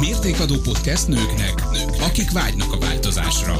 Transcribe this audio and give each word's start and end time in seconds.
Mértékadó 0.00 0.54
podcast 0.62 1.08
nőknek, 1.08 1.54
nők, 1.72 2.02
akik 2.02 2.30
vágynak 2.32 2.72
a 2.72 2.78
változásra. 2.78 3.54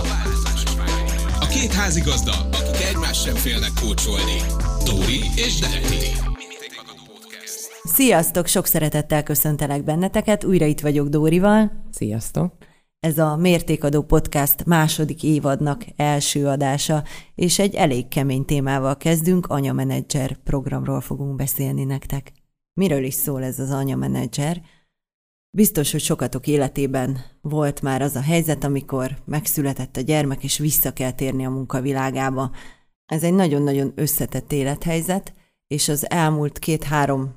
A 1.41 1.47
két 1.47 1.73
házigazda, 1.73 2.33
akik 2.33 2.87
egymás 2.91 3.21
sem 3.21 3.35
félnek 3.35 3.71
kócsolni. 3.83 4.37
Dóri 4.85 5.21
és 5.37 5.59
Detti. 5.59 6.27
Sziasztok, 7.85 8.47
sok 8.47 8.67
szeretettel 8.67 9.23
köszöntelek 9.23 9.85
benneteket, 9.85 10.45
újra 10.45 10.67
itt 10.67 10.81
vagyok 10.81 11.09
Dórival. 11.09 11.85
Sziasztok! 11.91 12.55
Ez 13.01 13.19
a 13.19 13.37
Mértékadó 13.37 14.03
Podcast 14.03 14.65
második 14.65 15.23
évadnak 15.23 15.85
első 15.97 16.47
adása, 16.47 17.05
és 17.35 17.59
egy 17.59 17.75
elég 17.75 18.09
kemény 18.09 18.45
témával 18.45 18.97
kezdünk, 18.97 19.47
anyamenedzser 19.47 20.37
programról 20.45 21.01
fogunk 21.01 21.37
beszélni 21.37 21.85
nektek. 21.85 22.33
Miről 22.75 23.05
is 23.05 23.15
szól 23.15 23.45
ez 23.45 23.59
az 23.59 23.71
anyamenedzser? 23.71 24.63
Biztos, 25.51 25.93
hogy 25.93 26.01
sokatok 26.01 26.47
életében 26.47 27.25
volt 27.41 27.83
már 27.83 28.03
az 28.03 28.17
a 28.17 28.21
helyzet, 28.21 28.65
amikor 28.65 29.17
megszületett 29.25 29.97
a 29.97 30.01
gyermek, 30.01 30.45
és 30.45 30.59
vissza 30.59 30.93
kell 30.93 31.13
térni 31.13 31.45
a 31.47 31.51
munkavilágába. 31.51 32.51
Ez 33.07 33.23
egy 33.23 33.33
nagyon-nagyon 33.33 33.93
összetett 33.95 34.53
élethelyzet, 34.53 35.33
és 35.67 35.89
az 35.89 36.11
elmúlt 36.11 36.59
két-három, 36.59 37.35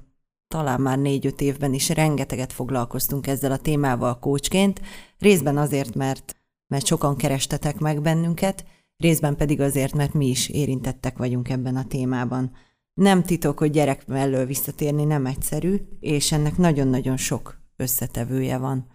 talán 0.48 0.82
már 0.82 0.98
négy-öt 0.98 1.42
évben 1.42 1.74
is 1.74 1.90
rengeteget 1.90 2.54
foglalkoztunk 2.54 3.28
ezzel 3.28 3.52
a 3.52 3.58
témával 3.58 4.20
kócsként, 4.20 4.82
részben 5.20 5.58
azért, 5.58 5.96
mert, 5.96 6.36
mert 6.68 6.86
sokan 6.86 7.16
kerestetek 7.16 7.80
meg 7.80 8.02
bennünket, 8.02 8.66
részben 8.98 9.36
pedig 9.36 9.62
azért, 9.62 9.94
mert 9.94 10.14
mi 10.14 10.28
is 10.28 10.50
érintettek 10.50 11.18
vagyunk 11.18 11.50
ebben 11.50 11.76
a 11.76 11.88
témában. 11.88 12.52
Nem 12.94 13.24
titok, 13.24 13.60
hogy 13.60 13.72
gyerek 13.72 14.08
mellől 14.08 14.46
visszatérni 14.46 15.04
nem 15.04 15.26
egyszerű, 15.26 15.76
és 16.00 16.32
ennek 16.32 16.58
nagyon-nagyon 16.58 17.18
sok 17.18 17.61
összetevője 17.82 18.58
van. 18.58 18.86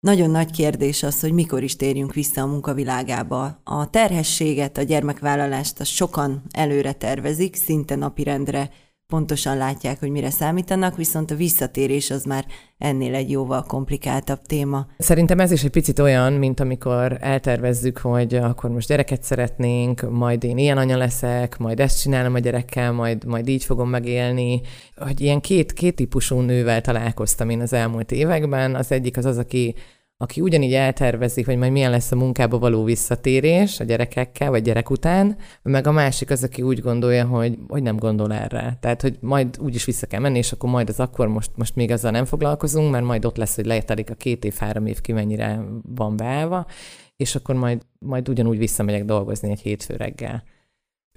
Nagyon 0.00 0.30
nagy 0.30 0.50
kérdés 0.50 1.02
az, 1.02 1.20
hogy 1.20 1.32
mikor 1.32 1.62
is 1.62 1.76
térjünk 1.76 2.14
vissza 2.14 2.42
a 2.42 2.46
munkavilágába. 2.46 3.60
A 3.64 3.90
terhességet, 3.90 4.78
a 4.78 4.82
gyermekvállalást 4.82 5.80
azt 5.80 5.90
sokan 5.90 6.42
előre 6.50 6.92
tervezik, 6.92 7.56
szinte 7.56 7.96
napirendre 7.96 8.70
pontosan 9.12 9.56
látják, 9.56 9.98
hogy 9.98 10.10
mire 10.10 10.30
számítanak, 10.30 10.96
viszont 10.96 11.30
a 11.30 11.34
visszatérés 11.34 12.10
az 12.10 12.24
már 12.24 12.46
ennél 12.78 13.14
egy 13.14 13.30
jóval 13.30 13.64
komplikáltabb 13.64 14.40
téma. 14.46 14.86
Szerintem 14.98 15.40
ez 15.40 15.50
is 15.50 15.64
egy 15.64 15.70
picit 15.70 15.98
olyan, 15.98 16.32
mint 16.32 16.60
amikor 16.60 17.16
eltervezzük, 17.20 17.98
hogy 17.98 18.34
akkor 18.34 18.70
most 18.70 18.88
gyereket 18.88 19.22
szeretnénk, 19.22 20.10
majd 20.10 20.44
én 20.44 20.58
ilyen 20.58 20.78
anya 20.78 20.96
leszek, 20.96 21.58
majd 21.58 21.80
ezt 21.80 22.00
csinálom 22.00 22.34
a 22.34 22.38
gyerekkel, 22.38 22.92
majd, 22.92 23.24
majd 23.24 23.48
így 23.48 23.64
fogom 23.64 23.88
megélni. 23.88 24.60
Hogy 24.96 25.20
ilyen 25.20 25.40
két, 25.40 25.72
két 25.72 25.94
típusú 25.94 26.40
nővel 26.40 26.80
találkoztam 26.80 27.50
én 27.50 27.60
az 27.60 27.72
elmúlt 27.72 28.12
években. 28.12 28.74
Az 28.74 28.92
egyik 28.92 29.16
az 29.16 29.24
az, 29.24 29.38
aki 29.38 29.74
aki 30.20 30.40
ugyanígy 30.40 30.74
eltervezik, 30.74 31.46
hogy 31.46 31.56
majd 31.56 31.72
milyen 31.72 31.90
lesz 31.90 32.12
a 32.12 32.16
munkába 32.16 32.58
való 32.58 32.84
visszatérés 32.84 33.80
a 33.80 33.84
gyerekekkel, 33.84 34.50
vagy 34.50 34.62
gyerek 34.62 34.90
után, 34.90 35.36
meg 35.62 35.86
a 35.86 35.92
másik 35.92 36.30
az, 36.30 36.42
aki 36.42 36.62
úgy 36.62 36.80
gondolja, 36.80 37.26
hogy, 37.26 37.58
hogy 37.68 37.82
nem 37.82 37.96
gondol 37.96 38.32
erre. 38.32 38.76
Tehát, 38.80 39.02
hogy 39.02 39.18
majd 39.20 39.58
úgyis 39.60 39.84
vissza 39.84 40.06
kell 40.06 40.20
menni, 40.20 40.38
és 40.38 40.52
akkor 40.52 40.70
majd 40.70 40.88
az 40.88 41.00
akkor 41.00 41.28
most, 41.28 41.50
most 41.54 41.74
még 41.74 41.90
ezzel 41.90 42.10
nem 42.10 42.24
foglalkozunk, 42.24 42.90
mert 42.90 43.04
majd 43.04 43.24
ott 43.24 43.36
lesz, 43.36 43.54
hogy 43.54 43.66
letelik 43.66 44.10
a 44.10 44.14
két 44.14 44.44
év, 44.44 44.54
három 44.54 44.86
év 44.86 45.00
ki 45.00 45.12
mennyire 45.12 45.64
van 45.82 46.16
beállva, 46.16 46.66
és 47.16 47.34
akkor 47.34 47.54
majd, 47.54 47.82
majd 47.98 48.28
ugyanúgy 48.28 48.58
visszamegyek 48.58 49.04
dolgozni 49.04 49.50
egy 49.50 49.60
hétfő 49.60 49.96
reggel. 49.96 50.44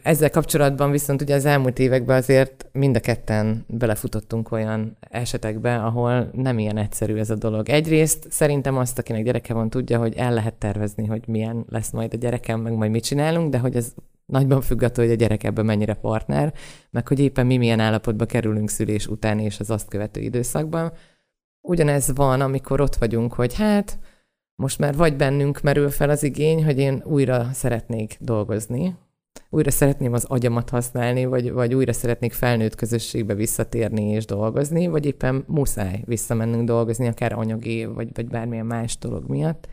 Ezzel 0.03 0.29
kapcsolatban 0.29 0.91
viszont 0.91 1.21
ugye 1.21 1.35
az 1.35 1.45
elmúlt 1.45 1.79
években 1.79 2.17
azért 2.17 2.69
mind 2.71 2.95
a 2.95 2.99
ketten 2.99 3.65
belefutottunk 3.67 4.51
olyan 4.51 4.97
esetekbe, 4.99 5.75
ahol 5.75 6.29
nem 6.33 6.59
ilyen 6.59 6.77
egyszerű 6.77 7.15
ez 7.15 7.29
a 7.29 7.35
dolog. 7.35 7.69
Egyrészt 7.69 8.31
szerintem 8.31 8.77
azt, 8.77 8.99
akinek 8.99 9.23
gyereke 9.23 9.53
van, 9.53 9.69
tudja, 9.69 9.99
hogy 9.99 10.15
el 10.15 10.33
lehet 10.33 10.53
tervezni, 10.53 11.05
hogy 11.05 11.27
milyen 11.27 11.65
lesz 11.69 11.91
majd 11.91 12.13
a 12.13 12.17
gyerekem, 12.17 12.59
meg 12.59 12.73
majd 12.73 12.91
mit 12.91 13.03
csinálunk, 13.03 13.51
de 13.51 13.57
hogy 13.57 13.75
ez 13.75 13.93
nagyban 14.25 14.61
függ 14.61 14.83
attól, 14.83 15.03
hogy 15.03 15.13
a 15.13 15.17
gyerek 15.17 15.43
ebben 15.43 15.65
mennyire 15.65 15.93
partner, 15.93 16.53
meg 16.89 17.07
hogy 17.07 17.19
éppen 17.19 17.45
mi 17.45 17.57
milyen 17.57 17.79
állapotba 17.79 18.25
kerülünk 18.25 18.69
szülés 18.69 19.07
után 19.07 19.39
és 19.39 19.59
az 19.59 19.69
azt 19.69 19.87
követő 19.87 20.21
időszakban. 20.21 20.91
Ugyanez 21.61 22.11
van, 22.15 22.41
amikor 22.41 22.81
ott 22.81 22.95
vagyunk, 22.95 23.33
hogy 23.33 23.55
hát 23.55 23.99
most 24.55 24.79
már 24.79 24.95
vagy 24.95 25.15
bennünk 25.15 25.61
merül 25.61 25.89
fel 25.89 26.09
az 26.09 26.23
igény, 26.23 26.63
hogy 26.63 26.77
én 26.77 27.01
újra 27.05 27.49
szeretnék 27.53 28.17
dolgozni, 28.19 28.95
újra 29.49 29.71
szeretném 29.71 30.13
az 30.13 30.23
agyamat 30.23 30.69
használni, 30.69 31.25
vagy, 31.25 31.51
vagy 31.51 31.73
újra 31.73 31.93
szeretnék 31.93 32.33
felnőtt 32.33 32.75
közösségbe 32.75 33.33
visszatérni 33.33 34.09
és 34.09 34.25
dolgozni, 34.25 34.87
vagy 34.87 35.05
éppen 35.05 35.43
muszáj 35.47 36.01
visszamennünk 36.05 36.67
dolgozni, 36.67 37.07
akár 37.07 37.33
anyagi, 37.33 37.85
vagy, 37.85 38.09
vagy 38.13 38.27
bármilyen 38.27 38.65
más 38.65 38.97
dolog 38.97 39.29
miatt. 39.29 39.67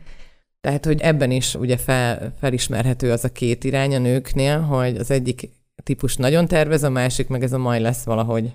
Tehát, 0.61 0.85
hogy 0.85 1.01
ebben 1.01 1.31
is 1.31 1.55
ugye 1.55 1.77
fel, 1.77 2.33
felismerhető 2.39 3.11
az 3.11 3.23
a 3.23 3.31
két 3.31 3.63
irány 3.63 3.95
a 3.95 3.99
nőknél, 3.99 4.59
hogy 4.59 4.97
az 4.97 5.11
egyik 5.11 5.49
típus 5.83 6.15
nagyon 6.15 6.47
tervez, 6.47 6.83
a 6.83 6.89
másik 6.89 7.27
meg 7.27 7.43
ez 7.43 7.53
a 7.53 7.57
majd 7.57 7.81
lesz 7.81 8.03
valahogy. 8.03 8.53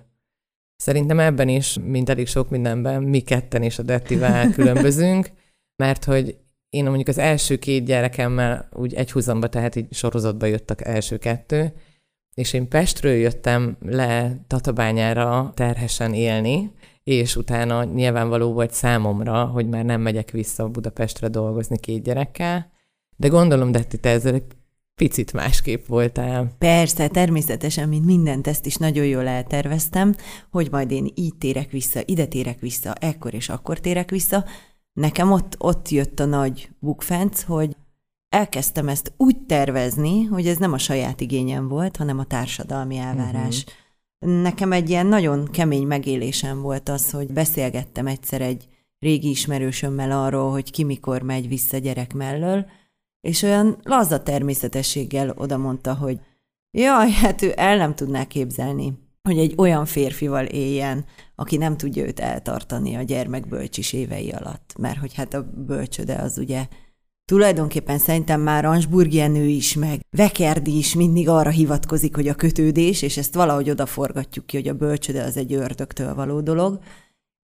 Szerintem 0.76 1.20
ebben 1.20 1.48
is, 1.48 1.78
mint 1.84 2.08
elég 2.08 2.26
sok 2.26 2.50
mindenben, 2.50 3.02
mi 3.02 3.20
ketten 3.20 3.62
és 3.62 3.78
a 3.78 3.82
Dettivel 3.82 4.50
különbözünk, 4.54 5.30
mert 5.76 6.04
hogy 6.04 6.36
én 6.74 6.84
mondjuk 6.84 7.08
az 7.08 7.18
első 7.18 7.56
két 7.56 7.84
gyerekemmel 7.84 8.68
úgy 8.72 8.94
egy 8.94 9.12
húzamba, 9.12 9.48
tehát 9.48 9.76
így 9.76 9.86
sorozatba 9.90 10.46
jöttek 10.46 10.86
első 10.86 11.16
kettő, 11.18 11.72
és 12.34 12.52
én 12.52 12.68
Pestről 12.68 13.12
jöttem 13.12 13.76
le 13.80 14.44
Tatabányára 14.46 15.52
terhesen 15.54 16.14
élni, 16.14 16.72
és 17.04 17.36
utána 17.36 17.84
nyilvánvaló 17.84 18.52
volt 18.52 18.72
számomra, 18.72 19.44
hogy 19.44 19.68
már 19.68 19.84
nem 19.84 20.00
megyek 20.00 20.30
vissza 20.30 20.68
Budapestre 20.68 21.28
dolgozni 21.28 21.78
két 21.78 22.02
gyerekkel, 22.02 22.70
de 23.16 23.28
gondolom, 23.28 23.72
de 23.72 23.82
te 23.82 24.08
ezzel 24.08 24.34
egy 24.34 24.44
picit 24.94 25.32
másképp 25.32 25.86
voltál. 25.86 26.52
Persze, 26.58 27.08
természetesen, 27.08 27.88
mint 27.88 28.04
mindent, 28.04 28.46
ezt 28.46 28.66
is 28.66 28.76
nagyon 28.76 29.06
jól 29.06 29.26
elterveztem, 29.26 30.14
hogy 30.50 30.68
majd 30.70 30.90
én 30.90 31.12
így 31.14 31.34
térek 31.34 31.70
vissza, 31.70 32.00
ide 32.04 32.26
térek 32.26 32.60
vissza, 32.60 32.92
ekkor 32.92 33.34
és 33.34 33.48
akkor 33.48 33.80
térek 33.80 34.10
vissza, 34.10 34.44
Nekem 35.00 35.32
ott, 35.32 35.54
ott 35.58 35.88
jött 35.88 36.20
a 36.20 36.24
nagy 36.24 36.70
bukfenc, 36.78 37.42
hogy 37.42 37.76
elkezdtem 38.28 38.88
ezt 38.88 39.12
úgy 39.16 39.40
tervezni, 39.46 40.24
hogy 40.24 40.46
ez 40.46 40.56
nem 40.56 40.72
a 40.72 40.78
saját 40.78 41.20
igényem 41.20 41.68
volt, 41.68 41.96
hanem 41.96 42.18
a 42.18 42.24
társadalmi 42.24 42.96
elvárás. 42.96 43.64
Uh-huh. 43.64 44.42
Nekem 44.42 44.72
egy 44.72 44.90
ilyen 44.90 45.06
nagyon 45.06 45.48
kemény 45.50 45.86
megélésem 45.86 46.60
volt 46.60 46.88
az, 46.88 47.10
hogy 47.10 47.32
beszélgettem 47.32 48.06
egyszer 48.06 48.40
egy 48.40 48.68
régi 48.98 49.28
ismerősömmel 49.28 50.10
arról, 50.10 50.50
hogy 50.50 50.70
ki 50.70 50.84
mikor 50.84 51.22
megy 51.22 51.48
vissza 51.48 51.78
gyerek 51.78 52.14
mellől, 52.14 52.66
és 53.20 53.42
olyan 53.42 53.78
laza 53.82 54.22
természetességgel 54.22 55.30
oda 55.36 55.56
mondta, 55.56 55.94
hogy 55.94 56.20
jaj, 56.70 57.10
hát 57.10 57.42
ő 57.42 57.52
el 57.56 57.76
nem 57.76 57.94
tudná 57.94 58.24
képzelni, 58.24 58.92
hogy 59.22 59.38
egy 59.38 59.54
olyan 59.56 59.84
férfival 59.84 60.44
éljen, 60.44 61.04
aki 61.34 61.56
nem 61.56 61.76
tudja 61.76 62.04
őt 62.04 62.20
eltartani 62.20 62.94
a 62.94 63.02
gyermek 63.02 63.48
bölcsis 63.48 63.92
évei 63.92 64.30
alatt. 64.30 64.74
Mert 64.78 64.98
hogy 64.98 65.14
hát 65.14 65.34
a 65.34 65.50
bölcsöde 65.66 66.14
az 66.14 66.38
ugye 66.38 66.66
Tulajdonképpen 67.24 67.98
szerintem 67.98 68.40
már 68.40 68.64
Ansburg 68.64 69.12
Jenő 69.12 69.46
is, 69.46 69.74
meg 69.74 70.00
Vekerdi 70.10 70.76
is 70.76 70.94
mindig 70.94 71.28
arra 71.28 71.50
hivatkozik, 71.50 72.14
hogy 72.14 72.28
a 72.28 72.34
kötődés, 72.34 73.02
és 73.02 73.16
ezt 73.16 73.34
valahogy 73.34 73.70
odaforgatjuk 73.70 74.46
ki, 74.46 74.56
hogy 74.56 74.68
a 74.68 74.74
bölcsöde 74.74 75.22
az 75.22 75.36
egy 75.36 75.52
ördögtől 75.52 76.14
való 76.14 76.40
dolog, 76.40 76.78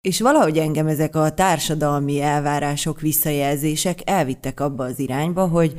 és 0.01 0.21
valahogy 0.21 0.57
engem 0.57 0.87
ezek 0.87 1.15
a 1.15 1.33
társadalmi 1.33 2.21
elvárások, 2.21 3.01
visszajelzések 3.01 4.09
elvittek 4.09 4.59
abba 4.59 4.83
az 4.83 4.99
irányba, 4.99 5.47
hogy 5.47 5.75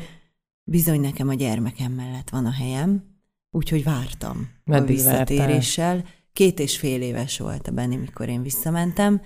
bizony 0.65 1.01
nekem 1.01 1.29
a 1.29 1.35
gyermekem 1.35 1.93
mellett 1.93 2.31
van 2.31 2.47
a 2.47 2.53
helyem, 2.53 3.05
úgyhogy 3.51 3.85
vártam 3.85 4.49
Meddig 4.65 4.83
a 4.83 4.87
visszatéréssel. 4.87 5.95
Vártál? 5.95 6.17
Két 6.39 6.61
és 6.61 6.79
fél 6.79 7.03
éves 7.03 7.39
volt 7.39 7.69
a 7.69 7.71
Benni, 7.71 7.97
mikor 7.97 8.29
én 8.29 8.43
visszamentem. 8.43 9.21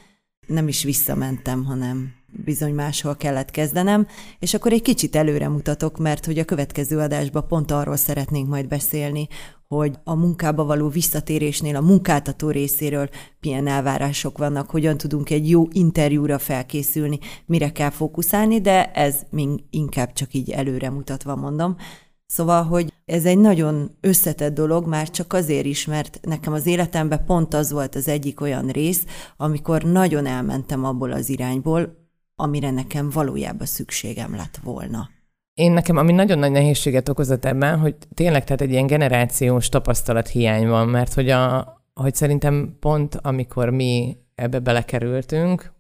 Nem 0.46 0.68
is 0.68 0.82
visszamentem, 0.82 1.64
hanem 1.64 2.14
bizony 2.44 2.74
máshol 2.74 3.16
kellett 3.16 3.50
kezdenem, 3.50 4.06
és 4.38 4.54
akkor 4.54 4.72
egy 4.72 4.82
kicsit 4.82 5.16
előre 5.16 5.48
mutatok, 5.48 5.98
mert 5.98 6.24
hogy 6.26 6.38
a 6.38 6.44
következő 6.44 6.98
adásban 6.98 7.46
pont 7.48 7.70
arról 7.70 7.96
szeretnénk 7.96 8.48
majd 8.48 8.68
beszélni, 8.68 9.28
hogy 9.68 9.98
a 10.04 10.14
munkába 10.14 10.64
való 10.64 10.88
visszatérésnél 10.88 11.76
a 11.76 11.80
munkáltató 11.80 12.50
részéről 12.50 13.08
milyen 13.40 13.66
elvárások 13.66 14.38
vannak, 14.38 14.70
hogyan 14.70 14.96
tudunk 14.96 15.30
egy 15.30 15.50
jó 15.50 15.64
interjúra 15.72 16.38
felkészülni, 16.38 17.18
mire 17.46 17.72
kell 17.72 17.90
fókuszálni, 17.90 18.60
de 18.60 18.92
ez 18.92 19.22
még 19.30 19.48
inkább 19.70 20.12
csak 20.12 20.34
így 20.34 20.50
előre 20.50 20.90
mutatva 20.90 21.36
mondom. 21.36 21.76
Szóval, 22.32 22.62
hogy 22.62 22.92
ez 23.04 23.24
egy 23.24 23.38
nagyon 23.38 23.96
összetett 24.00 24.54
dolog, 24.54 24.86
már 24.86 25.10
csak 25.10 25.32
azért 25.32 25.64
is, 25.64 25.86
mert 25.86 26.18
nekem 26.22 26.52
az 26.52 26.66
életemben 26.66 27.24
pont 27.24 27.54
az 27.54 27.72
volt 27.72 27.94
az 27.94 28.08
egyik 28.08 28.40
olyan 28.40 28.68
rész, 28.68 29.04
amikor 29.36 29.82
nagyon 29.82 30.26
elmentem 30.26 30.84
abból 30.84 31.12
az 31.12 31.28
irányból, 31.28 31.96
amire 32.36 32.70
nekem 32.70 33.10
valójában 33.10 33.66
szükségem 33.66 34.34
lett 34.34 34.58
volna. 34.62 35.08
Én 35.54 35.72
nekem, 35.72 35.96
ami 35.96 36.12
nagyon 36.12 36.38
nagy 36.38 36.50
nehézséget 36.50 37.08
okozott 37.08 37.44
ebben, 37.44 37.78
hogy 37.78 37.94
tényleg 38.14 38.44
tehát 38.44 38.60
egy 38.60 38.70
ilyen 38.70 38.86
generációs 38.86 39.68
tapasztalat 39.68 40.28
hiány 40.28 40.66
van, 40.66 40.88
mert 40.88 41.14
hogy, 41.14 41.30
a, 41.30 41.74
hogy 41.94 42.14
szerintem 42.14 42.76
pont 42.80 43.18
amikor 43.22 43.70
mi 43.70 44.16
ebbe 44.34 44.58
belekerültünk, 44.58 45.72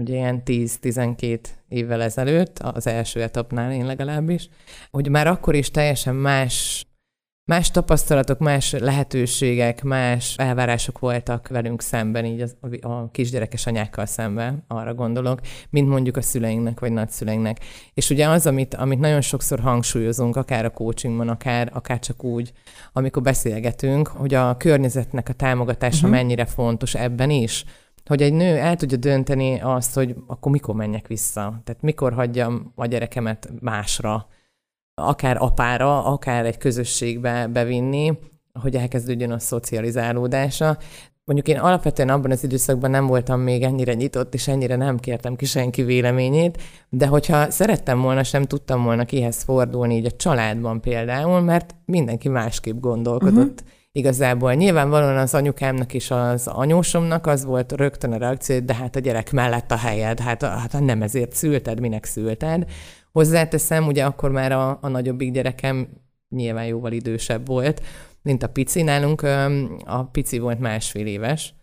ugye 0.00 0.14
ilyen 0.14 0.42
10-12 0.44 1.40
évvel 1.68 2.02
ezelőtt, 2.02 2.58
az 2.58 2.86
első 2.86 3.22
etapnál 3.22 3.72
én 3.72 3.86
legalábbis, 3.86 4.48
hogy 4.90 5.08
már 5.08 5.26
akkor 5.26 5.54
is 5.54 5.70
teljesen 5.70 6.14
más 6.14 6.86
más 7.46 7.70
tapasztalatok, 7.70 8.38
más 8.38 8.72
lehetőségek, 8.72 9.82
más 9.82 10.34
elvárások 10.36 10.98
voltak 10.98 11.48
velünk 11.48 11.82
szemben, 11.82 12.24
így 12.24 12.40
az, 12.40 12.56
a 12.80 13.10
kisgyerekes 13.10 13.66
anyákkal 13.66 14.06
szemben, 14.06 14.64
arra 14.68 14.94
gondolok, 14.94 15.40
mint 15.70 15.88
mondjuk 15.88 16.16
a 16.16 16.22
szüleinknek 16.22 16.80
vagy 16.80 16.92
nagyszüleinknek. 16.92 17.58
És 17.94 18.10
ugye 18.10 18.28
az, 18.28 18.46
amit, 18.46 18.74
amit 18.74 18.98
nagyon 18.98 19.20
sokszor 19.20 19.60
hangsúlyozunk, 19.60 20.36
akár 20.36 20.64
a 20.64 20.70
coachingban, 20.70 21.28
akár, 21.28 21.70
akár 21.72 21.98
csak 21.98 22.24
úgy, 22.24 22.52
amikor 22.92 23.22
beszélgetünk, 23.22 24.08
hogy 24.08 24.34
a 24.34 24.56
környezetnek 24.56 25.28
a 25.28 25.32
támogatása 25.32 25.96
uh-huh. 25.96 26.12
mennyire 26.12 26.44
fontos 26.44 26.94
ebben 26.94 27.30
is, 27.30 27.64
hogy 28.06 28.22
egy 28.22 28.32
nő 28.32 28.56
el 28.56 28.76
tudja 28.76 28.96
dönteni 28.96 29.60
azt, 29.60 29.94
hogy 29.94 30.16
akkor 30.26 30.52
mikor 30.52 30.74
menjek 30.74 31.06
vissza. 31.06 31.60
Tehát 31.64 31.82
mikor 31.82 32.12
hagyjam 32.12 32.72
a 32.74 32.86
gyerekemet 32.86 33.50
másra, 33.60 34.26
akár 34.94 35.36
apára, 35.40 36.04
akár 36.04 36.46
egy 36.46 36.58
közösségbe 36.58 37.46
bevinni, 37.46 38.18
hogy 38.52 38.76
elkezdődjön 38.76 39.30
a 39.30 39.38
szocializálódása. 39.38 40.78
Mondjuk 41.24 41.48
én 41.48 41.58
alapvetően 41.58 42.08
abban 42.08 42.30
az 42.30 42.44
időszakban 42.44 42.90
nem 42.90 43.06
voltam 43.06 43.40
még 43.40 43.62
ennyire 43.62 43.94
nyitott, 43.94 44.34
és 44.34 44.48
ennyire 44.48 44.76
nem 44.76 44.98
kértem 44.98 45.36
ki 45.36 45.44
senki 45.44 45.82
véleményét, 45.82 46.62
de 46.88 47.06
hogyha 47.06 47.50
szerettem 47.50 48.00
volna, 48.00 48.22
sem 48.22 48.44
tudtam 48.44 48.82
volna 48.82 49.04
kihez 49.04 49.42
fordulni, 49.42 49.96
így 49.96 50.06
a 50.06 50.10
családban 50.10 50.80
például, 50.80 51.40
mert 51.40 51.74
mindenki 51.84 52.28
másképp 52.28 52.80
gondolkodott. 52.80 53.60
Uh-huh. 53.60 53.75
Igazából 53.96 54.54
nyilvánvalóan 54.54 55.16
az 55.16 55.34
anyukámnak 55.34 55.94
és 55.94 56.10
az 56.10 56.46
anyósomnak 56.46 57.26
az 57.26 57.44
volt 57.44 57.72
rögtön 57.72 58.12
a 58.12 58.16
reakció, 58.16 58.58
de 58.60 58.74
hát 58.74 58.96
a 58.96 58.98
gyerek 58.98 59.32
mellett 59.32 59.70
a 59.70 59.76
helyed, 59.76 60.20
hát, 60.20 60.42
hát 60.42 60.80
nem 60.80 61.02
ezért 61.02 61.32
szülted, 61.32 61.80
minek 61.80 62.04
szülted. 62.04 62.64
Hozzáteszem, 63.12 63.86
ugye 63.86 64.04
akkor 64.04 64.30
már 64.30 64.52
a, 64.52 64.78
a 64.80 64.88
nagyobbik 64.88 65.32
gyerekem 65.32 65.88
nyilván 66.28 66.66
jóval 66.66 66.92
idősebb 66.92 67.46
volt, 67.46 67.82
mint 68.22 68.42
a 68.42 68.48
pici. 68.48 68.82
Nálunk 68.82 69.22
a 69.84 70.08
pici 70.12 70.38
volt 70.38 70.58
másfél 70.58 71.06
éves, 71.06 71.54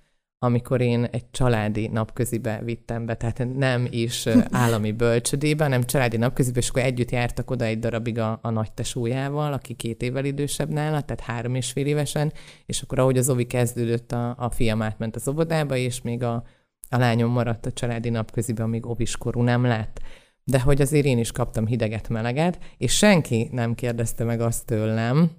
amikor 0.44 0.82
én 0.82 1.04
egy 1.04 1.32
családi 1.32 1.88
napközibe 1.88 2.62
vittem 2.64 3.06
be, 3.06 3.16
tehát 3.16 3.48
nem 3.56 3.88
is 3.90 4.28
állami 4.66 4.92
bölcsödébe, 4.92 5.64
hanem 5.64 5.84
családi 5.84 6.18
napközibe, 6.18 6.60
és 6.60 6.70
akkor 6.70 6.82
együtt 6.82 7.12
jártak 7.12 7.52
oda 7.52 7.66
egy 7.66 7.80
darabig 7.80 8.20
a, 8.20 8.40
a 8.42 8.50
nagy 8.50 8.72
tesójával, 8.72 9.54
aki 9.54 9.74
két 9.74 10.02
évvel 10.02 10.26
idősebb 10.26 10.70
nála, 10.70 11.02
tehát 11.02 11.22
három 11.22 11.56
és 11.56 11.72
fél 11.72 11.86
évesen, 11.86 12.34
és 12.66 12.82
akkor 12.82 13.00
ahogy 13.00 13.18
az 13.18 13.30
ovi 13.30 13.46
kezdődött, 13.46 14.12
a, 14.12 14.36
a 14.38 14.50
fiam 14.50 14.82
átment 14.82 15.16
az 15.16 15.28
óvodába, 15.28 15.76
és 15.76 16.02
még 16.02 16.24
a, 16.24 16.44
a 16.90 16.98
lányom 16.98 17.32
maradt 17.32 17.66
a 17.66 17.72
családi 17.72 18.10
napközibe, 18.10 18.64
amíg 18.64 18.86
oviskorú 18.86 19.42
nem 19.42 19.66
lett 19.66 20.02
de 20.46 20.62
hogy 20.62 20.82
azért 20.82 21.06
én 21.06 21.18
is 21.18 21.32
kaptam 21.32 21.66
hideget, 21.66 22.10
meleget, 22.10 22.60
és 22.78 22.98
senki 22.98 23.50
nem 23.52 23.76
kérdezte 23.76 24.24
meg 24.24 24.42
azt 24.42 24.66
tőlem, 24.66 25.32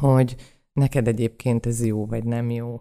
hogy 0.00 0.36
neked 0.72 1.08
egyébként 1.08 1.66
ez 1.66 1.84
jó, 1.84 2.06
vagy 2.06 2.24
nem 2.24 2.50
jó. 2.50 2.80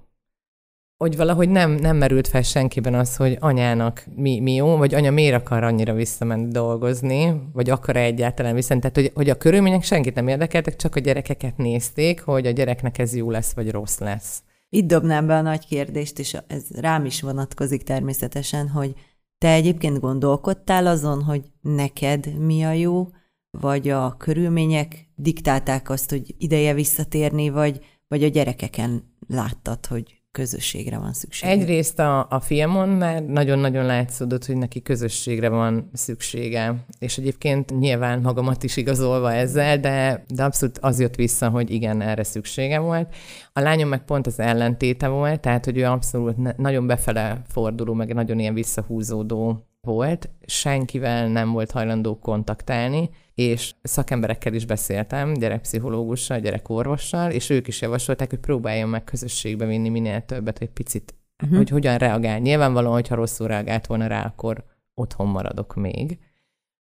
Hogy 0.98 1.16
valahogy 1.16 1.50
nem, 1.50 1.72
nem 1.72 1.98
merült 1.98 2.28
fel 2.28 2.42
senkiben 2.42 2.94
az, 2.94 3.16
hogy 3.16 3.38
anyának 3.40 4.06
mi, 4.16 4.40
mi 4.40 4.54
jó, 4.54 4.78
vagy 4.78 4.94
anya 4.94 5.12
miért 5.12 5.36
akar 5.36 5.64
annyira 5.64 5.94
visszamenni 5.94 6.52
dolgozni, 6.52 7.42
vagy 7.54 7.70
akar-e 7.70 8.00
egyáltalán 8.00 8.56
visszamenni. 8.56 8.92
Tehát, 8.92 8.98
hogy, 8.98 9.12
hogy 9.16 9.30
a 9.30 9.38
körülmények 9.38 9.84
senkit 9.84 10.16
nem 10.16 10.28
érdekeltek, 10.28 10.76
csak 10.76 10.96
a 10.96 11.00
gyerekeket 11.00 11.58
nézték, 11.58 12.22
hogy 12.22 12.46
a 12.46 12.52
gyereknek 12.52 12.98
ez 12.98 13.16
jó 13.16 13.32
lesz, 13.32 13.54
vagy 13.54 13.72
rossz 13.72 13.98
lesz. 13.98 14.44
Itt 14.70 14.88
dobnám 14.88 15.28
be 15.28 15.36
a 15.36 15.42
nagy 15.42 15.66
kérdést, 15.66 16.20
és 16.20 16.38
ez 16.48 16.64
rám 16.70 17.06
is 17.06 17.22
vonatkozik 17.22 17.84
természetesen, 17.84 18.70
hogy 18.70 18.94
te 19.38 19.52
egyébként 19.52 20.00
gondolkodtál 20.00 20.88
azon, 20.88 21.24
hogy 21.24 21.42
neked 21.62 22.38
mi 22.38 22.64
a 22.64 22.72
jó, 22.72 23.08
vagy 23.52 23.90
a 23.90 24.16
körülmények 24.18 25.10
diktálták 25.16 25.90
azt, 25.90 26.10
hogy 26.10 26.36
ideje 26.38 26.74
visszatérni, 26.74 27.50
vagy, 27.50 27.86
vagy 28.08 28.24
a 28.24 28.28
gyerekeken 28.28 29.16
láttad, 29.28 29.86
hogy 29.86 30.17
közösségre 30.38 30.98
van 30.98 31.14
szüksége? 31.14 31.52
Egyrészt 31.52 32.00
a, 32.00 32.28
a 32.30 32.40
filmon 32.40 32.90
már 32.90 33.24
nagyon-nagyon 33.24 33.86
látszódott, 33.86 34.46
hogy 34.46 34.58
neki 34.58 34.82
közösségre 34.82 35.50
van 35.50 35.90
szüksége. 35.94 36.86
És 37.00 37.18
egyébként 37.18 37.80
nyilván 37.80 38.22
magamat 38.22 38.64
is 38.64 38.78
igazolva 38.78 39.34
ezzel, 39.34 39.80
de, 39.80 40.24
de 40.28 40.44
abszolút 40.44 40.78
az 40.78 41.00
jött 41.00 41.16
vissza, 41.16 41.50
hogy 41.50 41.72
igen, 41.72 42.02
erre 42.02 42.24
szüksége 42.24 42.80
volt. 42.80 43.16
A 43.54 43.60
lányom 43.60 43.90
meg 43.90 44.06
pont 44.06 44.28
az 44.28 44.40
ellentéte 44.40 45.08
volt, 45.08 45.40
tehát 45.40 45.66
hogy 45.66 45.78
ő 45.78 45.86
abszolút 45.86 46.58
nagyon 46.58 46.88
befele 46.88 47.42
forduló, 47.48 47.94
meg 47.94 48.14
nagyon 48.14 48.40
ilyen 48.40 48.54
visszahúzódó 48.54 49.68
volt, 49.88 50.30
senkivel 50.46 51.28
nem 51.28 51.52
volt 51.52 51.72
hajlandó 51.72 52.20
kontaktálni, 52.20 53.10
és 53.36 53.74
szakemberekkel 53.82 54.54
is 54.54 54.66
beszéltem, 54.66 55.34
gyerekpszichológussal, 55.34 56.40
gyerekorvossal, 56.40 57.32
és 57.32 57.50
ők 57.50 57.68
is 57.68 57.82
javasolták, 57.82 58.30
hogy 58.30 58.40
próbáljon 58.40 58.90
meg 58.90 59.04
közösségbe 59.04 59.66
vinni 59.66 59.90
minél 59.90 60.22
többet, 60.22 60.60
egy 60.60 60.70
picit, 60.70 61.16
uh-huh. 61.44 61.58
hogy 61.58 61.70
hogyan 61.70 61.98
reagál. 61.98 62.40
Nyilvánvalóan, 62.40 62.94
hogyha 62.94 63.16
rosszul 63.16 63.48
reagált 63.48 63.88
volna 63.88 64.08
rá, 64.08 64.26
akkor 64.26 64.64
otthon 64.94 65.28
maradok 65.28 65.76
még. 65.76 66.20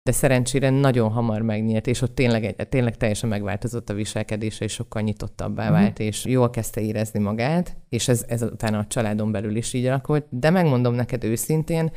De 0.02 0.12
szerencsére 0.12 0.70
nagyon 0.70 1.10
hamar 1.10 1.42
megnyílt, 1.42 1.86
és 1.86 2.02
ott 2.02 2.14
tényleg, 2.14 2.68
tényleg 2.68 2.96
teljesen 2.96 3.28
megváltozott 3.28 3.90
a 3.90 3.94
viselkedése, 3.94 4.64
és 4.64 4.72
sokkal 4.72 5.02
nyitottabbá 5.02 5.62
uh-huh. 5.62 5.78
vált, 5.78 5.98
és 5.98 6.24
jól 6.24 6.50
kezdte 6.50 6.80
érezni 6.80 7.20
magát, 7.20 7.76
és 7.88 8.08
ez, 8.08 8.24
ez 8.28 8.42
utána 8.42 8.78
a 8.78 8.86
családon 8.86 9.32
belül 9.32 9.56
is 9.56 9.72
így 9.72 9.86
alakult. 9.86 10.26
De 10.30 10.50
megmondom 10.50 10.94
neked 10.94 11.24
őszintén, 11.24 11.90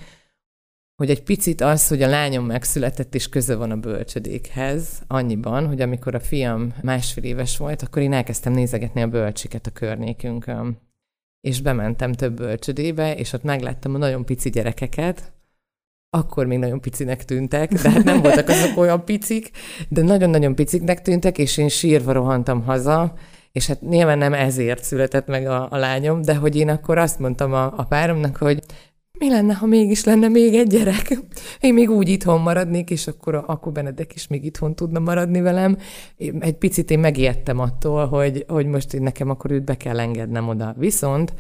hogy 0.96 1.10
egy 1.10 1.24
picit 1.24 1.62
az, 1.62 1.88
hogy 1.88 2.02
a 2.02 2.08
lányom 2.08 2.46
megszületett 2.46 3.16
és 3.16 3.30
köze 3.30 3.56
van 3.56 3.72
a 3.72 3.78
bölcsödékhez, 3.78 5.02
annyiban, 5.08 5.68
hogy 5.68 5.82
amikor 5.82 6.16
a 6.16 6.20
fiam 6.20 6.74
másfél 6.82 7.24
éves 7.24 7.58
volt, 7.58 7.82
akkor 7.82 8.02
én 8.02 8.14
elkezdtem 8.14 8.54
nézegetni 8.54 9.02
a 9.02 9.08
bölcsiket 9.08 9.68
a 9.68 9.72
környékünkön. 9.72 10.78
És 11.42 11.62
bementem 11.62 12.14
több 12.14 12.36
bölcsödébe, 12.36 13.16
és 13.16 13.34
ott 13.34 13.44
megláttam 13.44 13.96
a 13.96 13.98
nagyon 13.98 14.26
pici 14.26 14.50
gyerekeket, 14.50 15.34
akkor 16.10 16.46
még 16.46 16.60
nagyon 16.60 16.82
picinek 16.82 17.26
tűntek, 17.26 17.74
de 17.74 17.90
hát 17.90 18.04
nem 18.04 18.22
voltak 18.22 18.50
azok 18.50 18.78
olyan 18.84 19.06
picik, 19.06 19.52
de 19.90 20.02
nagyon-nagyon 20.02 20.56
piciknek 20.56 21.02
tűntek, 21.02 21.38
és 21.38 21.58
én 21.58 21.70
sírva 21.70 22.12
rohantam 22.12 22.64
haza, 22.64 23.14
és 23.52 23.68
hát 23.68 23.82
nyilván 23.82 24.18
nem 24.18 24.34
ezért 24.34 24.84
született 24.84 25.28
meg 25.28 25.48
a, 25.48 25.68
a 25.72 25.78
lányom, 25.78 26.22
de 26.22 26.36
hogy 26.36 26.56
én 26.56 26.70
akkor 26.70 26.98
azt 26.98 27.20
mondtam 27.20 27.54
a, 27.54 27.74
a 27.78 27.84
páromnak, 27.84 28.38
hogy 28.38 28.64
mi 29.18 29.30
lenne, 29.30 29.54
ha 29.54 29.66
mégis 29.66 30.04
lenne 30.04 30.28
még 30.28 30.54
egy 30.54 30.68
gyerek? 30.68 31.20
Én 31.60 31.74
még 31.74 31.90
úgy 31.90 32.10
itthon 32.10 32.42
maradnék, 32.42 32.90
és 32.90 33.08
akkor, 33.08 33.44
akkor 33.48 33.72
Benedek 33.72 34.16
is 34.16 34.28
még 34.28 34.46
itthon 34.46 34.76
tudna 34.76 35.00
maradni 35.00 35.42
velem. 35.42 35.78
Egy 36.40 36.58
picit 36.58 36.92
én 36.92 37.00
megijedtem 37.00 37.60
attól, 37.60 38.08
hogy, 38.08 38.46
hogy 38.48 38.66
most 38.66 38.94
én 38.94 39.02
nekem 39.02 39.30
akkor 39.30 39.52
őt 39.52 39.64
be 39.64 39.78
kell 39.78 40.00
engednem 40.00 40.48
oda. 40.48 40.76
Viszont 40.78 41.34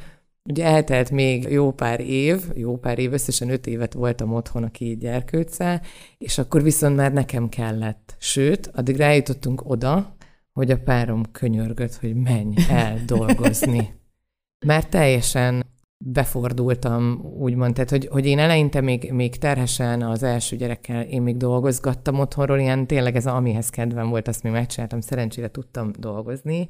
ugye 0.50 0.66
eltelt 0.66 1.12
még 1.12 1.44
jó 1.50 1.72
pár 1.72 2.00
év, 2.00 2.42
jó 2.54 2.78
pár 2.78 3.00
év, 3.00 3.14
összesen 3.14 3.50
öt 3.50 3.68
évet 3.68 3.94
voltam 3.94 4.34
otthon 4.34 4.64
a 4.64 4.72
két 4.72 5.00
gyerkőccel, 5.00 5.82
és 6.18 6.38
akkor 6.38 6.64
viszont 6.64 6.96
már 6.96 7.14
nekem 7.14 7.50
kellett. 7.50 8.16
Sőt, 8.20 8.72
addig 8.74 8.96
rájutottunk 8.96 9.70
oda, 9.70 10.16
hogy 10.54 10.72
a 10.72 10.80
párom 10.80 11.24
könyörgött, 11.32 11.96
hogy 11.96 12.16
menj 12.16 12.56
el 12.70 13.00
dolgozni. 13.06 13.94
Mert 14.66 14.90
teljesen 14.90 15.66
befordultam, 16.08 17.22
úgymond, 17.40 17.74
tehát 17.74 17.90
hogy, 17.90 18.08
hogy 18.08 18.26
én 18.26 18.40
eleinte 18.40 18.82
még, 18.82 19.12
még 19.12 19.38
terhesen 19.38 20.02
az 20.02 20.24
első 20.24 20.56
gyerekkel 20.56 21.02
én 21.02 21.22
még 21.22 21.38
dolgozgattam 21.38 22.20
otthonról, 22.20 22.60
ilyen 22.60 22.88
tényleg 22.88 23.16
ez 23.16 23.26
amihez 23.28 23.70
kedvem 23.70 24.10
volt, 24.10 24.28
azt 24.28 24.44
még 24.44 24.52
megcsináltam, 24.52 25.02
szerencsére 25.02 25.52
tudtam 25.52 25.92
dolgozni 26.00 26.70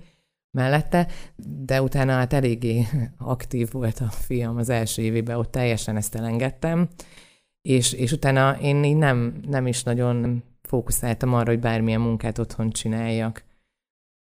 mellette, 0.51 1.07
de 1.65 1.81
utána 1.81 2.11
hát 2.11 2.33
eléggé 2.33 2.85
aktív 3.17 3.71
volt 3.71 3.99
a 3.99 4.09
fiam 4.09 4.57
az 4.57 4.69
első 4.69 5.01
évében, 5.01 5.37
ott 5.37 5.51
teljesen 5.51 5.95
ezt 5.95 6.15
elengedtem, 6.15 6.87
és, 7.61 7.93
és 7.93 8.11
utána 8.11 8.57
én 8.61 8.83
így 8.83 8.97
nem, 8.97 9.39
nem 9.47 9.67
is 9.67 9.83
nagyon 9.83 10.43
fókuszáltam 10.61 11.33
arra, 11.33 11.49
hogy 11.49 11.59
bármilyen 11.59 12.01
munkát 12.01 12.37
otthon 12.37 12.69
csináljak 12.69 13.43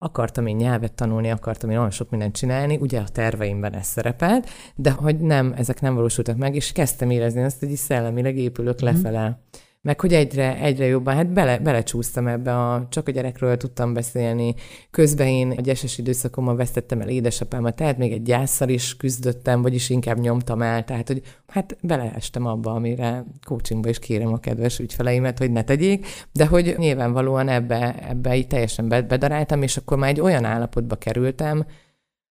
akartam 0.03 0.47
én 0.47 0.57
nyelvet 0.57 0.93
tanulni, 0.93 1.31
akartam 1.31 1.71
én 1.71 1.79
olyan 1.79 1.91
sok 1.91 2.11
mindent 2.11 2.37
csinálni, 2.37 2.77
ugye 2.81 2.99
a 3.01 3.09
terveimben 3.13 3.75
ez 3.75 3.87
szerepelt, 3.87 4.49
de 4.75 4.91
hogy 4.91 5.19
nem, 5.21 5.55
ezek 5.57 5.81
nem 5.81 5.95
valósultak 5.95 6.37
meg, 6.37 6.55
és 6.55 6.73
kezdtem 6.73 7.11
érezni 7.11 7.43
azt, 7.43 7.59
hogy 7.59 7.71
is 7.71 7.79
szellemileg 7.79 8.39
épülök 8.39 8.83
mm. 8.83 8.85
lefele 8.85 9.39
meg 9.83 10.01
hogy 10.01 10.13
egyre, 10.13 10.59
egyre 10.59 10.87
jobban, 10.87 11.15
hát 11.15 11.33
bele, 11.33 11.59
belecsúsztam 11.59 12.27
ebbe, 12.27 12.59
a, 12.59 12.87
csak 12.91 13.09
a 13.09 13.11
gyerekről 13.11 13.57
tudtam 13.57 13.93
beszélni. 13.93 14.55
Közben 14.91 15.27
én 15.27 15.51
egy 15.51 15.69
eses 15.69 15.99
időszakomban 15.99 16.57
vesztettem 16.57 17.01
el 17.01 17.09
édesapámat, 17.09 17.77
tehát 17.77 17.99
még 17.99 18.13
egy 18.13 18.23
gyászsal 18.23 18.69
is 18.69 18.97
küzdöttem, 18.97 19.63
vagyis 19.63 19.91
inkább 19.91 20.19
nyomtam 20.19 20.63
el, 20.63 20.85
tehát 20.85 21.09
hogy 21.09 21.23
hát 21.47 21.77
beleestem 21.83 22.47
abba, 22.47 22.71
amire 22.71 23.25
coachingba 23.47 23.89
is 23.89 23.99
kérem 23.99 24.33
a 24.33 24.39
kedves 24.39 24.79
ügyfeleimet, 24.79 25.39
hogy 25.39 25.51
ne 25.51 25.63
tegyék, 25.63 26.07
de 26.33 26.47
hogy 26.47 26.75
nyilvánvalóan 26.77 27.49
ebbe, 27.49 28.09
ebbe 28.09 28.37
így 28.37 28.47
teljesen 28.47 28.89
bedaráltam, 28.89 29.63
és 29.63 29.77
akkor 29.77 29.99
már 29.99 30.11
egy 30.11 30.21
olyan 30.21 30.45
állapotba 30.45 30.97
kerültem, 30.97 31.67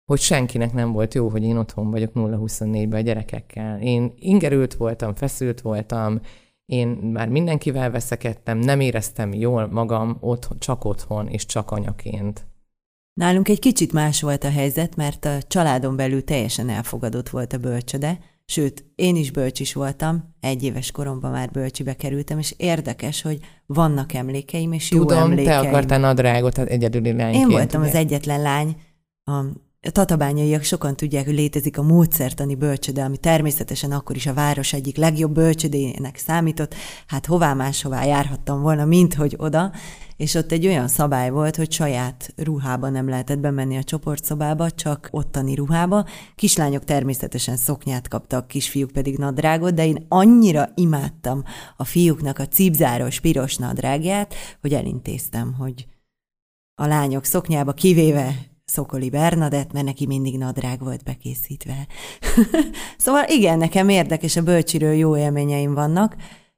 hogy 0.06 0.20
senkinek 0.20 0.74
nem 0.74 0.92
volt 0.92 1.14
jó, 1.14 1.30
hogy 1.30 1.44
én 1.44 1.58
otthon 1.58 1.92
vagyok 1.92 2.12
0-24-ben 2.16 3.00
a 3.00 3.04
gyerekekkel. 3.04 3.82
Én 3.82 4.14
ingerült 4.16 4.74
voltam, 4.74 5.16
feszült 5.16 5.62
voltam, 5.62 6.22
én 6.74 6.88
már 6.88 7.30
mindenkivel 7.30 7.92
veszekedtem, 7.92 8.58
nem 8.58 8.80
éreztem 8.80 9.34
jól 9.34 9.68
magam 9.72 10.18
otthon, 10.20 10.60
csak 10.60 10.86
otthon 10.86 11.28
és 11.28 11.46
csak 11.46 11.72
anyaként. 11.72 12.46
Nálunk 13.14 13.50
egy 13.50 13.60
kicsit 13.60 13.92
más 13.94 14.22
volt 14.22 14.44
a 14.44 14.50
helyzet, 14.50 14.96
mert 14.96 15.26
a 15.26 15.42
családon 15.48 15.96
belül 15.96 16.24
teljesen 16.24 16.70
elfogadott 16.70 17.30
volt 17.30 17.54
a 17.54 17.58
bölcsöde, 17.58 18.20
sőt, 18.46 18.86
én 18.96 19.16
is 19.16 19.32
bölcs 19.32 19.60
is 19.60 19.74
voltam, 19.74 20.36
egy 20.40 20.64
éves 20.64 20.92
koromban 20.92 21.32
már 21.32 21.52
bölcsibe 21.52 21.94
kerültem, 21.94 22.40
és 22.40 22.54
érdekes, 22.58 23.22
hogy 23.22 23.40
vannak 23.66 24.14
emlékeim, 24.14 24.72
és 24.72 24.88
Tudom, 24.88 25.18
jó 25.18 25.24
emlékeim. 25.24 25.62
te 25.62 25.68
akartál 25.68 26.00
nadrágot 26.00 26.58
az 26.58 26.70
egyedüli 26.70 27.14
lányként. 27.14 27.44
Én 27.44 27.50
voltam 27.50 27.82
ugye? 27.82 27.90
az 27.90 27.96
egyetlen 27.96 28.42
lány, 28.42 28.76
a 29.24 29.44
a 29.86 29.92
tatabányaiak 29.92 30.64
sokan 30.64 30.96
tudják, 30.96 31.26
hogy 31.26 31.34
létezik 31.34 31.78
a 31.78 31.82
módszertani 31.82 32.56
bölcsöde, 32.56 33.04
ami 33.04 33.18
természetesen 33.18 33.92
akkor 33.92 34.16
is 34.16 34.26
a 34.26 34.34
város 34.34 34.74
egyik 34.74 34.98
legjobb 34.98 35.34
bölcsödének 35.34 36.18
számított. 36.18 36.76
Hát 37.08 37.26
hová 37.26 37.54
máshová 37.54 38.06
járhattam 38.06 38.62
volna, 38.62 38.86
mint 38.86 39.14
hogy 39.14 39.36
oda. 39.38 39.72
És 40.18 40.36
ott 40.36 40.52
egy 40.52 40.68
olyan 40.68 40.88
szabály 40.88 41.30
volt, 41.30 41.56
hogy 41.56 41.72
saját 41.72 42.34
ruhába 42.36 42.90
nem 42.90 43.10
lehetett 43.10 43.40
bemenni 43.40 43.78
a 43.78 43.84
csoportszobába, 43.84 44.72
csak 44.72 45.08
ottani 45.12 45.56
ruhába. 45.56 46.06
Kislányok 46.36 46.84
természetesen 46.84 47.58
szoknyát 47.58 48.08
kaptak, 48.08 48.48
kisfiúk 48.48 48.92
pedig 48.92 49.18
nadrágot, 49.18 49.74
de 49.74 49.86
én 49.86 50.06
annyira 50.10 50.70
imádtam 50.76 51.44
a 51.78 51.84
fiúknak 51.84 52.40
a 52.40 52.48
cipzáros 52.48 53.20
piros 53.20 53.56
nadrágját, 53.56 54.34
hogy 54.62 54.74
elintéztem, 54.74 55.54
hogy 55.54 55.88
a 56.76 56.86
lányok 56.86 57.26
szoknyába 57.26 57.74
kivéve 57.74 58.53
Szokoli 58.74 59.10
Bernadett, 59.10 59.72
mert 59.72 59.86
neki 59.86 60.06
mindig 60.06 60.38
nadrág 60.38 60.80
volt 60.80 61.04
bekészítve. 61.04 61.88
szóval 62.98 63.24
igen, 63.28 63.58
nekem 63.58 63.90
érdekes, 63.90 64.36
a 64.36 64.44
bölcsiről 64.44 64.94
jó 64.94 65.18
élményeim 65.18 65.74
vannak, 65.74 66.16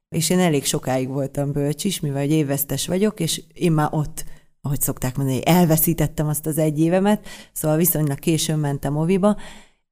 és 0.10 0.30
én 0.30 0.40
elég 0.40 0.66
sokáig 0.66 1.08
voltam 1.08 1.52
bölcs 1.52 1.84
is, 1.84 2.00
mivel 2.00 2.22
egy 2.22 2.32
évvesztes 2.32 2.88
vagyok, 2.88 3.20
és 3.20 3.42
én 3.54 3.72
már 3.72 3.88
ott, 3.92 4.24
ahogy 4.62 4.82
szokták 4.82 5.16
mondani, 5.16 5.46
elveszítettem 5.46 6.28
azt 6.28 6.46
az 6.46 6.58
egy 6.58 6.80
évemet, 6.80 7.28
szóval 7.54 7.78
viszonylag 7.78 8.20
későn 8.20 8.60
mentem 8.60 8.98
oviba, 8.98 9.38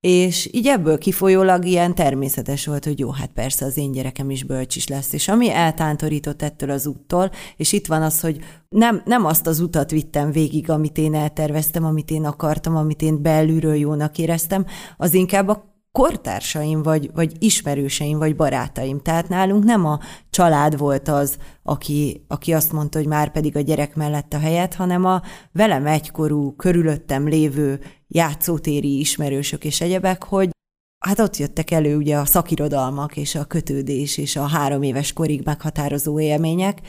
és 0.06 0.50
így 0.52 0.68
ebből 0.68 0.98
kifolyólag 0.98 1.66
ilyen 1.66 1.96
természetes 1.96 2.66
volt, 2.66 2.86
hogy 2.86 3.00
jó, 3.00 3.10
hát 3.10 3.30
persze 3.34 3.66
az 3.66 3.78
én 3.78 3.92
gyerekem 3.92 4.30
is 4.30 4.44
bölcs 4.44 4.76
is 4.76 4.88
lesz. 4.88 5.14
És 5.14 5.28
ami 5.28 5.52
eltántorított 5.52 6.42
ettől 6.42 6.70
az 6.70 6.88
úttól, 6.88 7.32
és 7.58 7.72
itt 7.72 7.88
van 7.88 8.02
az, 8.02 8.20
hogy 8.20 8.40
nem, 8.70 9.02
nem 9.06 9.26
azt 9.26 9.48
az 9.48 9.60
utat 9.60 9.92
vittem 9.92 10.32
végig, 10.32 10.70
amit 10.70 10.98
én 10.98 11.16
elterveztem, 11.16 11.86
amit 11.86 12.12
én 12.12 12.26
akartam, 12.26 12.76
amit 12.76 13.02
én 13.02 13.22
belülről 13.22 13.76
jónak 13.76 14.18
éreztem, 14.18 14.66
az 14.98 15.14
inkább 15.14 15.48
a 15.48 15.74
kortársaim, 15.92 16.82
vagy, 16.84 17.12
vagy 17.14 17.34
ismerőseim, 17.40 18.18
vagy 18.18 18.36
barátaim. 18.36 19.00
Tehát 19.00 19.30
nálunk 19.30 19.64
nem 19.64 19.86
a 19.86 20.00
család 20.30 20.78
volt 20.78 21.08
az, 21.08 21.38
aki, 21.64 22.26
aki 22.28 22.54
azt 22.54 22.72
mondta, 22.72 22.98
hogy 22.98 23.08
már 23.08 23.32
pedig 23.32 23.56
a 23.56 23.62
gyerek 23.62 23.96
mellett 23.96 24.34
a 24.34 24.40
helyet, 24.40 24.74
hanem 24.74 25.06
a 25.06 25.22
velem 25.52 25.86
egykorú, 25.86 26.56
körülöttem 26.56 27.28
lévő 27.28 27.80
játszótéri 28.14 29.00
ismerősök 29.00 29.64
és 29.64 29.82
egyebek, 29.82 30.24
hogy 30.24 30.50
hát 31.00 31.20
ott 31.20 31.38
jöttek 31.38 31.72
elő 31.72 31.98
ugye 31.98 32.18
a 32.18 32.26
szakirodalmak 32.26 33.18
és 33.18 33.36
a 33.36 33.46
kötődés 33.46 34.18
és 34.18 34.36
a 34.36 34.48
három 34.48 34.82
éves 34.82 35.14
korig 35.14 35.42
meghatározó 35.46 36.20
élmények, 36.20 36.80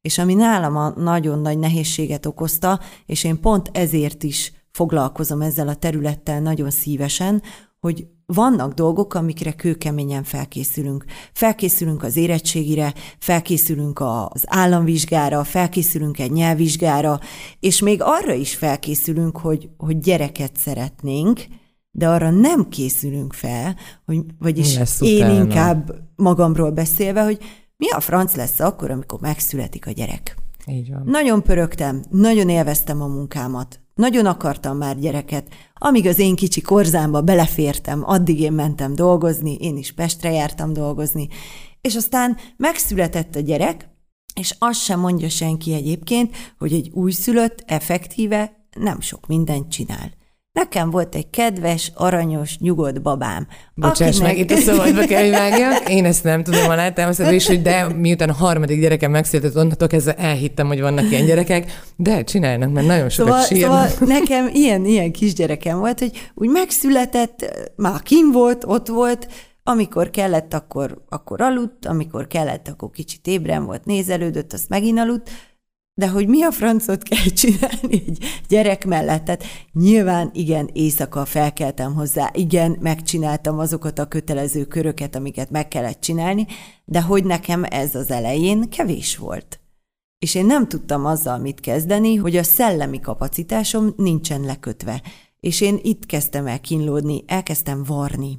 és 0.00 0.18
ami 0.18 0.34
nálam 0.34 0.76
a 0.76 0.88
nagyon 0.96 1.38
nagy 1.38 1.58
nehézséget 1.58 2.26
okozta, 2.26 2.80
és 3.06 3.24
én 3.24 3.40
pont 3.40 3.70
ezért 3.72 4.22
is 4.22 4.52
foglalkozom 4.70 5.40
ezzel 5.40 5.68
a 5.68 5.74
területtel 5.74 6.40
nagyon 6.40 6.70
szívesen, 6.70 7.42
hogy 7.80 8.06
vannak 8.26 8.72
dolgok, 8.72 9.14
amikre 9.14 9.52
kőkeményen 9.52 10.22
felkészülünk. 10.22 11.04
Felkészülünk 11.32 12.02
az 12.02 12.16
érettségire, 12.16 12.94
felkészülünk 13.18 14.00
az 14.00 14.44
államvizsgára, 14.46 15.44
felkészülünk 15.44 16.18
egy 16.18 16.32
nyelvvizsgára, 16.32 17.20
és 17.60 17.80
még 17.80 18.00
arra 18.02 18.32
is 18.32 18.54
felkészülünk, 18.54 19.36
hogy, 19.36 19.68
hogy 19.76 19.98
gyereket 19.98 20.56
szeretnénk, 20.56 21.40
de 21.90 22.08
arra 22.08 22.30
nem 22.30 22.68
készülünk 22.68 23.32
fel, 23.32 23.76
hogy, 24.04 24.20
vagyis 24.38 24.78
én 25.00 25.16
utána? 25.16 25.40
inkább 25.40 25.94
magamról 26.16 26.70
beszélve, 26.70 27.22
hogy 27.22 27.38
mi 27.76 27.90
a 27.90 28.00
franc 28.00 28.34
lesz 28.34 28.60
akkor, 28.60 28.90
amikor 28.90 29.20
megszületik 29.20 29.86
a 29.86 29.90
gyerek. 29.90 30.36
Így 30.66 30.92
van. 30.92 31.02
Nagyon 31.04 31.42
pörögtem, 31.42 32.04
nagyon 32.10 32.48
élveztem 32.48 33.02
a 33.02 33.06
munkámat, 33.06 33.80
nagyon 33.94 34.26
akartam 34.26 34.76
már 34.76 34.98
gyereket. 34.98 35.48
Amíg 35.74 36.06
az 36.06 36.18
én 36.18 36.36
kicsi 36.36 36.60
korzámba 36.60 37.20
belefértem, 37.20 38.02
addig 38.04 38.40
én 38.40 38.52
mentem 38.52 38.94
dolgozni, 38.94 39.54
én 39.54 39.76
is 39.76 39.92
Pestre 39.92 40.32
jártam 40.32 40.72
dolgozni. 40.72 41.28
És 41.80 41.94
aztán 41.94 42.36
megszületett 42.56 43.34
a 43.34 43.40
gyerek, 43.40 43.88
és 44.34 44.54
azt 44.58 44.80
sem 44.80 45.00
mondja 45.00 45.28
senki 45.28 45.74
egyébként, 45.74 46.36
hogy 46.58 46.72
egy 46.72 46.90
újszülött 46.92 47.62
effektíve 47.66 48.66
nem 48.76 49.00
sok 49.00 49.26
mindent 49.26 49.70
csinál. 49.70 50.12
Nekem 50.54 50.90
volt 50.90 51.14
egy 51.14 51.30
kedves, 51.30 51.92
aranyos, 51.94 52.58
nyugodt 52.58 53.02
babám. 53.02 53.46
Bocsáss 53.74 54.20
akinek... 54.20 54.26
meg, 54.26 54.38
itt 54.38 54.50
a 54.50 54.56
szabadba 54.56 55.06
kell, 55.06 55.22
hogy 55.22 55.30
vágjak. 55.30 55.88
Én 55.90 56.04
ezt 56.04 56.24
nem 56.24 56.42
tudom 56.42 56.68
alátámasztani, 56.68 57.34
és 57.34 57.46
hogy 57.46 57.62
de 57.62 57.88
miután 57.88 58.28
a 58.28 58.32
harmadik 58.32 58.80
gyerekem 58.80 59.10
megszületett, 59.10 59.56
onnantól 59.56 59.88
kezdve 59.88 60.14
elhittem, 60.14 60.66
hogy 60.66 60.80
vannak 60.80 61.10
ilyen 61.10 61.26
gyerekek, 61.26 61.82
de 61.96 62.24
csinálnak, 62.24 62.72
mert 62.72 62.86
nagyon 62.86 63.08
sokat 63.08 63.32
szóval, 63.32 63.46
sírnak. 63.46 63.88
Szóval 63.88 64.18
nekem 64.18 64.48
ilyen, 64.52 64.84
ilyen 64.84 65.12
kisgyerekem 65.12 65.78
volt, 65.78 65.98
hogy 65.98 66.30
úgy 66.34 66.48
megszületett, 66.48 67.70
már 67.76 68.02
kim 68.02 68.32
volt, 68.32 68.64
ott 68.66 68.88
volt, 68.88 69.28
amikor 69.62 70.10
kellett, 70.10 70.54
akkor, 70.54 71.04
akkor 71.08 71.40
aludt, 71.40 71.86
amikor 71.86 72.26
kellett, 72.26 72.68
akkor 72.68 72.90
kicsit 72.90 73.26
ébren 73.26 73.64
volt, 73.64 73.84
nézelődött, 73.84 74.52
azt 74.52 74.68
megint 74.68 74.98
aludt, 74.98 75.30
de 75.94 76.08
hogy 76.08 76.28
mi 76.28 76.42
a 76.42 76.50
francot 76.50 77.02
kell 77.02 77.24
csinálni 77.40 78.02
egy 78.06 78.24
gyerek 78.48 78.86
mellett? 78.86 79.24
Tehát 79.24 79.44
nyilván 79.72 80.30
igen, 80.32 80.70
éjszaka 80.72 81.24
felkeltem 81.24 81.94
hozzá, 81.94 82.30
igen, 82.32 82.76
megcsináltam 82.80 83.58
azokat 83.58 83.98
a 83.98 84.08
kötelező 84.08 84.64
köröket, 84.64 85.14
amiket 85.14 85.50
meg 85.50 85.68
kellett 85.68 86.00
csinálni, 86.00 86.46
de 86.84 87.02
hogy 87.02 87.24
nekem 87.24 87.64
ez 87.64 87.94
az 87.94 88.10
elején 88.10 88.68
kevés 88.68 89.16
volt. 89.16 89.58
És 90.18 90.34
én 90.34 90.46
nem 90.46 90.68
tudtam 90.68 91.06
azzal 91.06 91.38
mit 91.38 91.60
kezdeni, 91.60 92.14
hogy 92.14 92.36
a 92.36 92.42
szellemi 92.42 93.00
kapacitásom 93.00 93.94
nincsen 93.96 94.40
lekötve. 94.40 95.02
És 95.40 95.60
én 95.60 95.78
itt 95.82 96.06
kezdtem 96.06 96.46
el 96.46 96.60
kínlódni, 96.60 97.24
elkezdtem 97.26 97.82
varni 97.84 98.38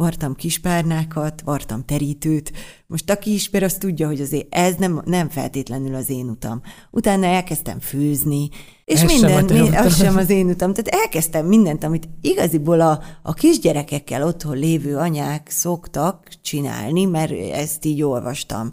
vartam 0.00 0.34
kispárnákat, 0.34 1.40
vartam 1.40 1.84
terítőt. 1.84 2.52
Most 2.86 3.10
aki 3.10 3.32
ismer, 3.32 3.62
az 3.62 3.74
tudja, 3.74 4.06
hogy 4.06 4.20
azért 4.20 4.54
ez 4.54 4.74
nem, 4.74 5.02
nem 5.04 5.28
feltétlenül 5.28 5.94
az 5.94 6.10
én 6.10 6.28
utam. 6.28 6.62
Utána 6.90 7.26
elkezdtem 7.26 7.80
főzni, 7.80 8.48
és 8.84 9.00
ez 9.02 9.12
minden, 9.12 9.48
sem 9.48 9.62
mi, 9.62 9.76
az 9.76 9.96
sem 9.96 10.16
az 10.16 10.30
én 10.30 10.46
utam. 10.46 10.74
Tehát 10.74 11.02
elkezdtem 11.02 11.46
mindent, 11.46 11.84
amit 11.84 12.08
igaziból 12.20 12.80
a, 12.80 13.00
a 13.22 13.34
kisgyerekekkel 13.34 14.26
otthon 14.26 14.56
lévő 14.56 14.96
anyák 14.96 15.50
szoktak 15.50 16.28
csinálni, 16.42 17.04
mert 17.04 17.32
ezt 17.52 17.84
így 17.84 18.02
olvastam. 18.02 18.72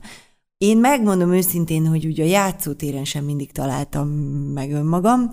Én 0.57 0.77
megmondom 0.77 1.33
őszintén, 1.33 1.87
hogy 1.87 2.05
ugye 2.05 2.23
a 2.23 2.27
játszótéren 2.27 3.05
sem 3.05 3.23
mindig 3.23 3.51
találtam 3.51 4.07
meg 4.53 4.71
önmagam, 4.71 5.29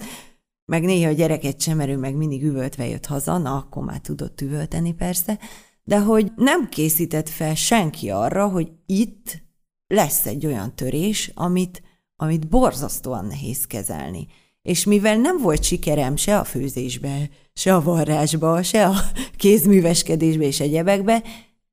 meg 0.64 0.82
néha 0.82 1.08
a 1.08 1.12
gyereket 1.12 1.60
sem, 1.60 1.76
mert 1.76 1.90
ő 1.90 1.96
meg 1.96 2.14
mindig 2.14 2.44
üvöltve 2.44 2.88
jött 2.88 3.06
haza, 3.06 3.38
na 3.38 3.56
akkor 3.56 3.84
már 3.84 3.98
tudott 3.98 4.40
üvölteni 4.40 4.92
persze, 4.92 5.38
de 5.84 6.00
hogy 6.00 6.32
nem 6.36 6.68
készített 6.68 7.28
fel 7.28 7.54
senki 7.54 8.10
arra, 8.10 8.48
hogy 8.48 8.72
itt 8.86 9.42
lesz 9.86 10.26
egy 10.26 10.46
olyan 10.46 10.74
törés, 10.74 11.30
amit, 11.34 11.82
amit 12.16 12.48
borzasztóan 12.48 13.24
nehéz 13.24 13.66
kezelni. 13.66 14.26
És 14.62 14.84
mivel 14.84 15.16
nem 15.16 15.38
volt 15.38 15.62
sikerem 15.62 16.16
se 16.16 16.38
a 16.38 16.44
főzésbe, 16.44 17.30
se 17.52 17.74
a 17.74 17.82
varrásba, 17.82 18.62
se 18.62 18.86
a 18.86 18.94
kézműveskedésbe 19.36 20.44
és 20.44 20.60
egyebekbe, 20.60 21.22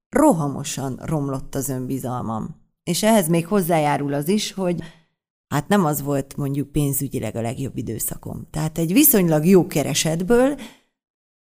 rohamosan 0.09 0.99
romlott 1.03 1.55
az 1.55 1.69
önbizalmam. 1.69 2.55
És 2.83 3.03
ehhez 3.03 3.27
még 3.27 3.47
hozzájárul 3.47 4.13
az 4.13 4.27
is, 4.27 4.51
hogy 4.51 4.83
hát 5.47 5.67
nem 5.67 5.85
az 5.85 6.01
volt 6.01 6.37
mondjuk 6.37 6.71
pénzügyileg 6.71 7.35
a 7.35 7.41
legjobb 7.41 7.77
időszakom. 7.77 8.47
Tehát 8.49 8.77
egy 8.77 8.93
viszonylag 8.93 9.45
jó 9.45 9.67
keresetből 9.67 10.59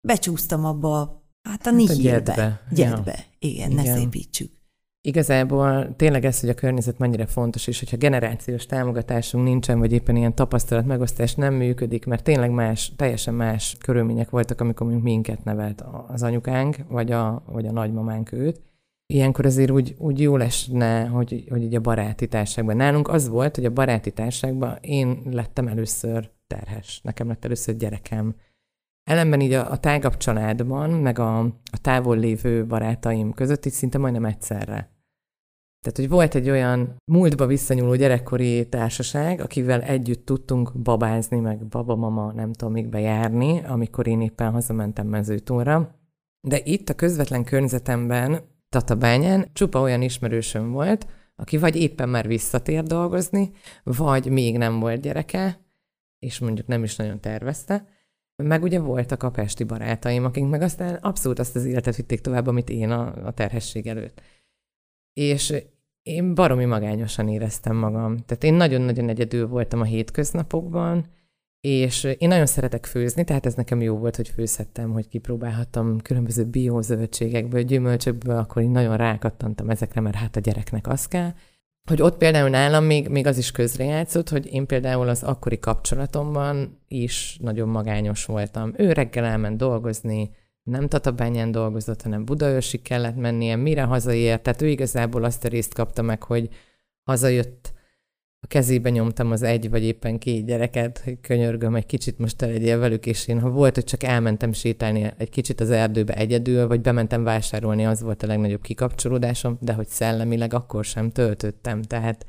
becsúsztam 0.00 0.64
abba 0.64 1.25
Hát 1.46 1.66
a 1.66 1.68
hát 1.68 1.74
nihilbe. 1.74 2.58
Gyedbe. 2.70 3.12
Ja. 3.12 3.24
Igen, 3.38 3.70
Igen, 3.70 3.72
ne 3.72 3.94
szépítsük. 3.94 4.54
Igazából 5.00 5.94
tényleg 5.96 6.24
ez, 6.24 6.40
hogy 6.40 6.48
a 6.48 6.54
környezet 6.54 6.98
mennyire 6.98 7.26
fontos, 7.26 7.66
és 7.66 7.78
hogyha 7.78 7.96
generációs 7.96 8.66
támogatásunk 8.66 9.44
nincsen, 9.44 9.78
vagy 9.78 9.92
éppen 9.92 10.16
ilyen 10.16 10.34
tapasztalat 10.34 10.86
megosztás 10.86 11.34
nem 11.34 11.54
működik, 11.54 12.06
mert 12.06 12.22
tényleg 12.24 12.50
más, 12.50 12.92
teljesen 12.96 13.34
más 13.34 13.76
körülmények 13.80 14.30
voltak, 14.30 14.60
amikor 14.60 14.86
minket 14.86 15.44
nevelt 15.44 15.84
az 16.08 16.22
anyukánk, 16.22 16.76
vagy 16.88 17.12
a, 17.12 17.42
vagy 17.46 17.66
a 17.66 17.72
nagymamánk 17.72 18.32
őt. 18.32 18.60
Ilyenkor 19.06 19.46
azért 19.46 19.70
úgy, 19.70 19.94
úgy 19.98 20.20
jó 20.20 20.36
lesne, 20.36 21.04
hogy, 21.04 21.44
hogy 21.48 21.62
így 21.62 21.74
a 21.74 21.80
baráti 21.80 22.28
társágban. 22.28 22.76
Nálunk 22.76 23.08
az 23.08 23.28
volt, 23.28 23.56
hogy 23.56 23.64
a 23.64 23.72
baráti 23.72 24.12
társágban 24.12 24.78
én 24.80 25.22
lettem 25.30 25.68
először 25.68 26.30
terhes. 26.46 27.00
Nekem 27.02 27.28
lett 27.28 27.44
először 27.44 27.76
gyerekem 27.76 28.34
Ellenben 29.10 29.40
így 29.40 29.52
a, 29.52 29.70
a 29.70 29.78
tágabb 29.78 30.16
családban, 30.16 30.90
meg 30.90 31.18
a, 31.18 31.38
a 31.44 31.80
távol 31.80 32.18
lévő 32.18 32.66
barátaim 32.66 33.32
között 33.32 33.66
így 33.66 33.72
szinte 33.72 33.98
majdnem 33.98 34.24
egyszerre. 34.24 34.94
Tehát, 35.80 35.98
hogy 35.98 36.08
volt 36.08 36.34
egy 36.34 36.50
olyan 36.50 36.96
múltba 37.12 37.46
visszanyúló 37.46 37.94
gyerekkori 37.94 38.68
társaság, 38.68 39.40
akivel 39.40 39.82
együtt 39.82 40.24
tudtunk 40.24 40.78
babázni, 40.78 41.38
meg 41.38 41.66
babamama, 41.66 42.32
nem 42.32 42.52
tudom, 42.52 42.72
még 42.72 42.88
bejárni, 42.88 43.64
amikor 43.64 44.06
én 44.06 44.20
éppen 44.20 44.50
hazamentem 44.50 45.06
mezőtúra. 45.06 45.98
De 46.40 46.60
itt 46.64 46.88
a 46.88 46.94
közvetlen 46.94 47.44
környezetemben, 47.44 48.40
Tatabányán 48.68 49.48
csupa 49.52 49.80
olyan 49.80 50.02
ismerősöm 50.02 50.70
volt, 50.70 51.06
aki 51.36 51.58
vagy 51.58 51.76
éppen 51.76 52.08
már 52.08 52.26
visszatér 52.26 52.82
dolgozni, 52.82 53.50
vagy 53.82 54.30
még 54.30 54.58
nem 54.58 54.80
volt 54.80 55.00
gyereke, 55.00 55.60
és 56.18 56.38
mondjuk 56.38 56.66
nem 56.66 56.82
is 56.82 56.96
nagyon 56.96 57.20
tervezte, 57.20 57.86
meg 58.42 58.62
ugye 58.62 58.80
voltak 58.80 59.22
a 59.22 59.30
pesti 59.30 59.64
barátaim, 59.64 60.24
akik 60.24 60.48
meg 60.48 60.62
aztán 60.62 60.94
abszolút 60.94 61.38
azt 61.38 61.56
az 61.56 61.64
életet 61.64 61.96
vitték 61.96 62.20
tovább, 62.20 62.46
amit 62.46 62.70
én 62.70 62.90
a, 62.90 63.26
a 63.26 63.32
terhesség 63.32 63.86
előtt. 63.86 64.20
És 65.12 65.54
én 66.02 66.34
baromi 66.34 66.64
magányosan 66.64 67.28
éreztem 67.28 67.76
magam. 67.76 68.16
Tehát 68.16 68.44
én 68.44 68.54
nagyon-nagyon 68.54 69.08
egyedül 69.08 69.46
voltam 69.46 69.80
a 69.80 69.84
hétköznapokban, 69.84 71.06
és 71.60 72.04
én 72.18 72.28
nagyon 72.28 72.46
szeretek 72.46 72.86
főzni, 72.86 73.24
tehát 73.24 73.46
ez 73.46 73.54
nekem 73.54 73.80
jó 73.80 73.96
volt, 73.96 74.16
hogy 74.16 74.28
főzhettem, 74.28 74.92
hogy 74.92 75.08
kipróbálhattam 75.08 76.00
különböző 76.00 76.44
biózöldségekből, 76.44 77.62
gyümölcsökből, 77.62 78.36
akkor 78.36 78.62
én 78.62 78.70
nagyon 78.70 78.96
rákattantam 78.96 79.70
ezekre, 79.70 80.00
mert 80.00 80.16
hát 80.16 80.36
a 80.36 80.40
gyereknek 80.40 80.86
az 80.86 81.06
kell. 81.06 81.32
Hogy 81.86 82.02
ott 82.02 82.16
például 82.16 82.48
nálam 82.48 82.84
még, 82.84 83.08
még 83.08 83.26
az 83.26 83.38
is 83.38 83.50
közrejátszott, 83.50 84.28
hogy 84.28 84.46
én 84.52 84.66
például 84.66 85.08
az 85.08 85.22
akkori 85.22 85.58
kapcsolatomban 85.58 86.80
is 86.88 87.38
nagyon 87.40 87.68
magányos 87.68 88.24
voltam. 88.24 88.72
Ő 88.76 88.92
reggel 88.92 89.24
elment 89.24 89.56
dolgozni, 89.56 90.30
nem 90.62 90.88
Tatabányán 90.88 91.50
dolgozott, 91.50 92.02
hanem 92.02 92.24
Budaörsig 92.24 92.82
kellett 92.82 93.16
mennie, 93.16 93.56
mire 93.56 93.82
hazaért, 93.82 94.42
tehát 94.42 94.62
ő 94.62 94.68
igazából 94.68 95.24
azt 95.24 95.44
a 95.44 95.48
részt 95.48 95.74
kapta 95.74 96.02
meg, 96.02 96.22
hogy 96.22 96.48
hazajött, 97.02 97.72
a 98.40 98.46
kezébe 98.46 98.90
nyomtam 98.90 99.30
az 99.30 99.42
egy 99.42 99.70
vagy 99.70 99.82
éppen 99.82 100.18
két 100.18 100.46
gyereket, 100.46 101.00
hogy 101.04 101.20
könyörgöm, 101.20 101.74
egy 101.74 101.86
kicsit 101.86 102.18
most 102.18 102.36
te 102.36 102.46
legyél 102.46 102.78
velük, 102.78 103.06
és 103.06 103.28
én 103.28 103.40
ha 103.40 103.50
volt, 103.50 103.74
hogy 103.74 103.84
csak 103.84 104.02
elmentem 104.02 104.52
sétálni 104.52 105.12
egy 105.16 105.30
kicsit 105.30 105.60
az 105.60 105.70
erdőbe 105.70 106.14
egyedül, 106.14 106.66
vagy 106.66 106.80
bementem 106.80 107.24
vásárolni, 107.24 107.86
az 107.86 108.02
volt 108.02 108.22
a 108.22 108.26
legnagyobb 108.26 108.62
kikapcsolódásom, 108.62 109.58
de 109.60 109.72
hogy 109.72 109.86
szellemileg 109.86 110.54
akkor 110.54 110.84
sem 110.84 111.10
töltöttem, 111.10 111.82
tehát 111.82 112.26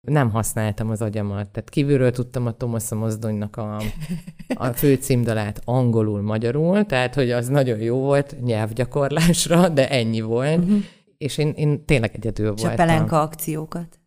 nem 0.00 0.30
használtam 0.30 0.90
az 0.90 1.02
agyamat. 1.02 1.48
Tehát 1.48 1.68
kívülről 1.70 2.10
tudtam 2.10 2.46
a 2.46 2.52
Thomas 2.52 2.90
a 2.90 2.94
mozdonynak 2.94 3.56
a, 3.56 3.82
a 4.54 4.66
fő 4.66 4.94
címdalát 4.94 5.60
angolul, 5.64 6.22
magyarul, 6.22 6.84
tehát 6.84 7.14
hogy 7.14 7.30
az 7.30 7.48
nagyon 7.48 7.78
jó 7.78 7.96
volt 7.96 8.36
nyelvgyakorlásra, 8.42 9.68
de 9.68 9.90
ennyi 9.90 10.20
volt. 10.20 10.58
Uh-huh. 10.58 10.78
És 11.18 11.38
én, 11.38 11.52
én 11.56 11.84
tényleg 11.84 12.14
egyedül 12.14 12.52
És 12.54 12.62
voltam. 12.62 12.72
a 12.72 12.86
pelenka 12.86 13.20
akciókat? 13.20 13.97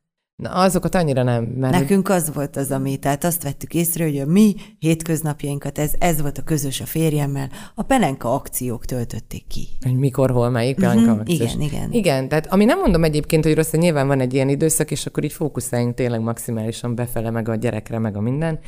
Na, 0.42 0.50
azokat 0.50 0.96
annyira 0.96 1.24
nem. 1.24 1.44
Mert 1.44 1.74
Nekünk 1.74 2.10
az 2.10 2.34
volt 2.34 2.56
az, 2.56 2.72
ami, 2.72 2.98
tehát 2.98 3.24
azt 3.24 3.44
vettük 3.44 3.74
észre, 3.74 4.04
hogy 4.04 4.20
a 4.20 4.26
mi 4.26 4.56
hétköznapjainkat, 4.80 5.78
ez, 5.78 5.94
ez 6.00 6.22
volt 6.22 6.38
a 6.38 6.42
közös 6.42 6.82
a 6.82 6.86
férjemmel, 6.86 7.50
a 7.76 7.84
pelenka 7.84 8.34
akciók 8.34 8.86
töltötték 8.86 9.48
ki. 9.48 9.68
Hogy 9.82 9.96
mikor, 9.96 10.32
hol, 10.32 10.50
melyik 10.50 10.76
pelenka 10.76 11.12
uh-huh, 11.12 11.34
Igen, 11.34 11.62
igen. 11.62 11.92
Igen, 11.92 12.28
tehát 12.28 12.48
ami 12.48 12.66
nem 12.66 12.80
mondom 12.80 13.04
egyébként, 13.04 13.44
hogy 13.44 13.56
rossz, 13.56 13.70
hogy 13.70 13.80
nyilván 13.80 14.08
van 14.08 14.20
egy 14.20 14.34
ilyen 14.34 14.50
időszak, 14.50 14.92
és 14.92 15.06
akkor 15.06 15.24
így 15.24 15.34
fókuszáljunk 15.34 15.96
tényleg 15.96 16.22
maximálisan 16.22 16.96
befele, 16.96 17.30
meg 17.30 17.50
a 17.50 17.56
gyerekre, 17.56 18.00
meg 18.00 18.16
a 18.16 18.22
minden, 18.22 18.60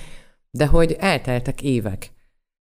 de 0.52 0.66
hogy 0.66 0.96
elteltek 1.00 1.62
évek, 1.62 2.12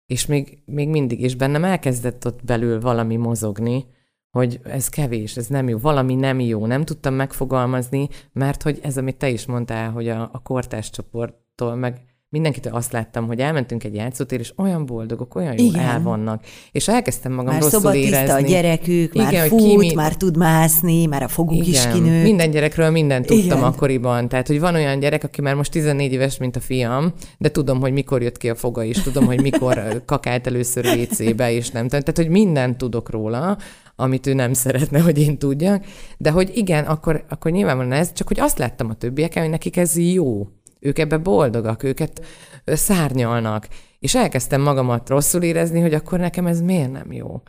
és 0.06 0.26
még, 0.26 0.59
még 0.64 0.88
mindig, 0.88 1.21
és 1.21 1.35
bennem 1.35 1.64
elkezdett 1.64 2.26
ott 2.26 2.44
belül 2.44 2.80
valami 2.80 3.16
mozogni, 3.16 3.87
hogy 4.32 4.60
ez 4.62 4.88
kevés, 4.88 5.36
ez 5.36 5.46
nem 5.46 5.68
jó, 5.68 5.78
valami 5.78 6.14
nem 6.14 6.40
jó, 6.40 6.66
nem 6.66 6.84
tudtam 6.84 7.14
megfogalmazni, 7.14 8.08
mert 8.32 8.62
hogy 8.62 8.78
ez, 8.82 8.96
amit 8.96 9.16
te 9.16 9.28
is 9.28 9.46
mondtál, 9.46 9.90
hogy 9.90 10.09
a, 10.09 10.30
a 10.33 10.42
kortás 10.42 10.90
csoporttól, 10.90 11.74
meg 11.74 12.00
mindenkitől 12.33 12.74
azt 12.74 12.92
láttam, 12.92 13.26
hogy 13.26 13.40
elmentünk 13.40 13.85
egy 13.85 13.94
játszótér, 13.94 14.40
és 14.40 14.52
olyan 14.57 14.87
boldogok, 14.87 15.35
olyan 15.35 15.59
jó 15.59 15.68
el 15.74 16.02
vannak. 16.02 16.44
És 16.70 16.88
elkezdtem 16.88 17.33
magam 17.33 17.52
már 17.52 17.62
rosszul 17.62 17.92
érezni. 17.92 18.30
a 18.30 18.40
gyerekük, 18.40 19.14
Igen, 19.14 19.33
már 19.33 19.48
fut, 19.48 19.76
mi... 19.76 19.94
már 19.94 20.16
tud 20.16 20.37
mászni, 20.37 21.07
már 21.07 21.22
a 21.22 21.28
foguk 21.28 21.66
Igen, 21.66 21.68
is 21.68 21.87
kinőtt. 21.92 22.22
Minden 22.22 22.50
gyerekről 22.50 22.90
mindent 22.90 23.26
tudtam 23.26 23.59
Igen. 23.59 23.62
akkoriban. 23.62 24.28
Tehát, 24.28 24.46
hogy 24.46 24.61
van 24.61 24.74
olyan 24.74 24.98
gyerek, 24.98 25.24
aki 25.24 25.40
már 25.40 25.54
most 25.54 25.70
14 25.70 26.12
éves, 26.12 26.38
mint 26.38 26.57
a 26.57 26.61
fiam, 26.61 27.12
de 27.38 27.50
tudom, 27.50 27.80
hogy 27.80 27.92
mikor 27.92 28.22
jött 28.22 28.37
ki 28.37 28.50
a 28.50 28.54
foga 28.54 28.83
is, 28.83 29.02
tudom, 29.02 29.26
hogy 29.26 29.40
mikor 29.40 29.83
kakált 30.07 30.46
először 30.46 30.87
WC-be, 30.87 31.52
és 31.52 31.70
nem. 31.70 31.88
Tehát, 31.88 32.16
hogy 32.16 32.28
mindent 32.28 32.76
tudok 32.76 33.11
róla, 33.11 33.59
amit 33.96 34.26
ő 34.26 34.35
nem 34.35 34.52
szeretne, 34.52 35.00
hogy 35.00 35.18
én 35.18 35.38
tudjak. 35.38 35.85
De 36.18 36.31
hogy 36.31 36.50
igen, 36.55 36.85
akkor, 36.85 37.24
akkor 37.28 37.50
nyilvánvalóan 37.50 37.96
ez, 37.96 38.12
csak 38.12 38.28
hogy 38.28 38.40
azt 38.40 38.59
láttam 38.59 38.90
a 38.90 38.94
többieken, 38.94 39.42
hogy 39.42 39.50
nekik 39.50 39.76
ez 39.76 39.96
jó. 39.96 40.48
Ők 40.81 40.98
ebbe 40.98 41.18
boldogak, 41.18 41.83
őket 41.83 42.24
szárnyalnak. 42.64 43.68
És 43.98 44.14
elkezdtem 44.14 44.61
magamat 44.61 45.09
rosszul 45.09 45.42
érezni, 45.42 45.81
hogy 45.81 45.94
akkor 45.94 46.18
nekem 46.18 46.46
ez 46.46 46.61
miért 46.61 46.92
nem 46.92 47.12
jó. 47.12 47.42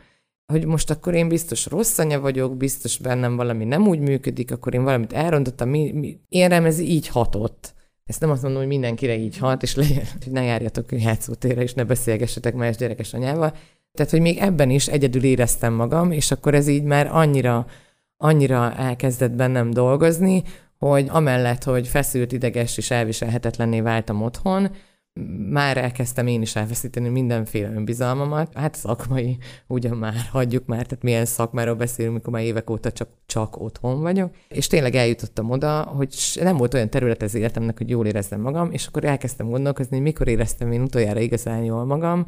Hogy 0.52 0.66
most 0.66 0.90
akkor 0.90 1.14
én 1.14 1.28
biztos 1.28 1.66
rossz 1.66 1.98
anya 1.98 2.20
vagyok, 2.20 2.56
biztos 2.56 2.98
bennem 2.98 3.36
valami 3.36 3.64
nem 3.64 3.86
úgy 3.86 3.98
működik, 3.98 4.50
akkor 4.50 4.74
én 4.74 4.82
valamit 4.82 5.12
elrontottam. 5.12 5.68
Mi, 5.68 5.92
mi. 5.92 6.20
Én 6.28 6.48
rám 6.48 6.64
ez 6.64 6.78
így 6.78 7.08
hatott. 7.08 7.74
Ezt 8.04 8.20
nem 8.20 8.30
azt 8.30 8.42
mondom, 8.42 8.60
hogy 8.60 8.70
mindenkire 8.70 9.16
így 9.16 9.38
hat, 9.38 9.62
és 9.62 9.74
legyen, 9.74 10.04
hogy 10.22 10.32
ne 10.32 10.42
járjatok 10.42 10.92
játszótérre, 10.92 11.62
és 11.62 11.74
ne 11.74 11.84
beszélgessetek 11.84 12.54
más 12.54 12.76
gyerekes 12.76 13.14
anyával, 13.14 13.54
tehát, 13.94 14.10
hogy 14.10 14.20
még 14.20 14.38
ebben 14.38 14.70
is 14.70 14.86
egyedül 14.86 15.24
éreztem 15.24 15.72
magam, 15.72 16.10
és 16.10 16.30
akkor 16.30 16.54
ez 16.54 16.68
így 16.68 16.82
már 16.82 17.08
annyira, 17.12 17.66
annyira 18.16 18.74
elkezdett 18.74 19.32
bennem 19.32 19.70
dolgozni, 19.70 20.42
hogy 20.78 21.06
amellett, 21.08 21.64
hogy 21.64 21.88
feszült, 21.88 22.32
ideges 22.32 22.76
és 22.76 22.90
elviselhetetlenné 22.90 23.80
váltam 23.80 24.22
otthon, 24.22 24.70
már 25.50 25.76
elkezdtem 25.76 26.26
én 26.26 26.42
is 26.42 26.56
elveszíteni 26.56 27.08
mindenféle 27.08 27.70
önbizalmamat. 27.70 28.54
Hát 28.54 28.74
szakmai, 28.74 29.36
ugyan 29.66 29.96
már 29.96 30.14
hagyjuk 30.30 30.66
már, 30.66 30.86
tehát 30.86 31.04
milyen 31.04 31.24
szakmáról 31.24 31.74
beszélünk, 31.74 32.14
mikor 32.14 32.32
már 32.32 32.42
évek 32.42 32.70
óta 32.70 32.92
csak, 32.92 33.08
csak 33.26 33.60
otthon 33.60 34.00
vagyok. 34.00 34.34
És 34.48 34.66
tényleg 34.66 34.94
eljutottam 34.94 35.50
oda, 35.50 35.82
hogy 35.82 36.14
nem 36.40 36.56
volt 36.56 36.74
olyan 36.74 36.90
terület 36.90 37.22
az 37.22 37.34
életemnek, 37.34 37.78
hogy 37.78 37.90
jól 37.90 38.06
érezzem 38.06 38.40
magam, 38.40 38.72
és 38.72 38.86
akkor 38.86 39.04
elkezdtem 39.04 39.50
gondolkozni, 39.50 39.96
hogy 39.96 40.04
mikor 40.04 40.28
éreztem 40.28 40.72
én 40.72 40.82
utoljára 40.82 41.20
igazán 41.20 41.64
jól 41.64 41.84
magam, 41.84 42.26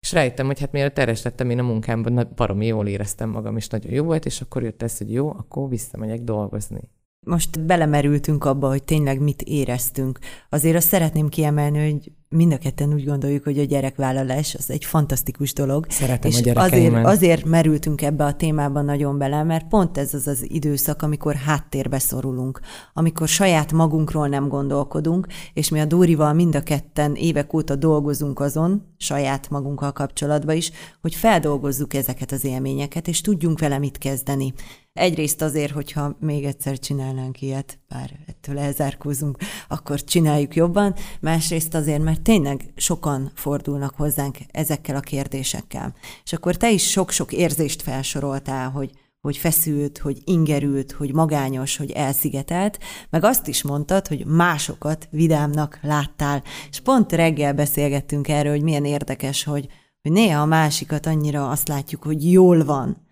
és 0.00 0.12
rájöttem, 0.12 0.46
hogy 0.46 0.60
hát 0.60 0.72
mielőtt 0.72 0.94
teres 0.94 1.22
lettem 1.22 1.50
én 1.50 1.58
a 1.58 1.62
munkámban, 1.62 2.32
baromi 2.36 2.66
jól 2.66 2.86
éreztem 2.86 3.30
magam, 3.30 3.56
és 3.56 3.68
nagyon 3.68 3.92
jó 3.92 4.04
volt, 4.04 4.26
és 4.26 4.40
akkor 4.40 4.62
jött 4.62 4.82
ez, 4.82 4.98
hogy 4.98 5.12
jó, 5.12 5.28
akkor 5.28 5.68
visszamegyek 5.68 6.20
dolgozni. 6.20 6.80
Most 7.26 7.60
belemerültünk 7.60 8.44
abba, 8.44 8.68
hogy 8.68 8.82
tényleg 8.82 9.20
mit 9.20 9.42
éreztünk. 9.42 10.18
Azért 10.48 10.76
azt 10.76 10.88
szeretném 10.88 11.28
kiemelni, 11.28 11.90
hogy 11.90 12.12
mind 12.30 12.52
a 12.52 12.58
ketten 12.58 12.94
úgy 12.94 13.04
gondoljuk, 13.04 13.44
hogy 13.44 13.58
a 13.58 13.64
gyerekvállalás 13.64 14.54
az 14.54 14.70
egy 14.70 14.84
fantasztikus 14.84 15.52
dolog. 15.52 15.86
Szeretem 15.88 16.30
és 16.30 16.40
a 16.42 16.60
azért, 16.60 16.94
azért 16.94 17.44
merültünk 17.44 18.02
ebbe 18.02 18.24
a 18.24 18.34
témába 18.34 18.82
nagyon 18.82 19.18
bele, 19.18 19.42
mert 19.42 19.68
pont 19.68 19.98
ez 19.98 20.14
az 20.14 20.26
az 20.26 20.50
időszak, 20.50 21.02
amikor 21.02 21.34
háttérbe 21.34 21.98
szorulunk, 21.98 22.60
amikor 22.92 23.28
saját 23.28 23.72
magunkról 23.72 24.28
nem 24.28 24.48
gondolkodunk, 24.48 25.26
és 25.52 25.68
mi 25.68 25.80
a 25.80 25.84
Dórival 25.84 26.32
mind 26.32 26.54
a 26.54 26.62
ketten 26.62 27.14
évek 27.14 27.52
óta 27.52 27.76
dolgozunk 27.76 28.40
azon, 28.40 28.82
saját 28.96 29.50
magunkkal 29.50 29.92
kapcsolatban 29.92 30.56
is, 30.56 30.70
hogy 31.00 31.14
feldolgozzuk 31.14 31.94
ezeket 31.94 32.32
az 32.32 32.44
élményeket, 32.44 33.08
és 33.08 33.20
tudjunk 33.20 33.58
vele 33.58 33.78
mit 33.78 33.98
kezdeni. 33.98 34.52
Egyrészt 34.92 35.42
azért, 35.42 35.72
hogyha 35.72 36.16
még 36.20 36.44
egyszer 36.44 36.78
csinálnánk 36.78 37.42
ilyet, 37.42 37.78
bár 37.88 38.10
ettől 38.26 38.58
elzárkózunk, 38.58 39.36
akkor 39.68 40.04
csináljuk 40.04 40.54
jobban, 40.54 40.94
másrészt 41.20 41.74
azért, 41.74 42.02
mert 42.02 42.17
tényleg 42.22 42.72
sokan 42.76 43.30
fordulnak 43.34 43.94
hozzánk 43.96 44.36
ezekkel 44.50 44.96
a 44.96 45.00
kérdésekkel. 45.00 45.94
És 46.24 46.32
akkor 46.32 46.56
te 46.56 46.70
is 46.70 46.90
sok-sok 46.90 47.32
érzést 47.32 47.82
felsoroltál, 47.82 48.70
hogy 48.70 48.90
hogy 49.20 49.36
feszült, 49.36 49.98
hogy 49.98 50.18
ingerült, 50.24 50.92
hogy 50.92 51.12
magányos, 51.12 51.76
hogy 51.76 51.90
elszigetelt, 51.90 52.78
meg 53.10 53.24
azt 53.24 53.46
is 53.46 53.62
mondtad, 53.62 54.06
hogy 54.06 54.26
másokat 54.26 55.08
vidámnak 55.10 55.78
láttál. 55.82 56.42
És 56.70 56.80
pont 56.80 57.12
reggel 57.12 57.54
beszélgettünk 57.54 58.28
erről, 58.28 58.52
hogy 58.52 58.62
milyen 58.62 58.84
érdekes, 58.84 59.44
hogy, 59.44 59.68
hogy 60.02 60.12
néha 60.12 60.40
a 60.40 60.46
másikat 60.46 61.06
annyira 61.06 61.50
azt 61.50 61.68
látjuk, 61.68 62.02
hogy 62.02 62.32
jól 62.32 62.64
van. 62.64 63.06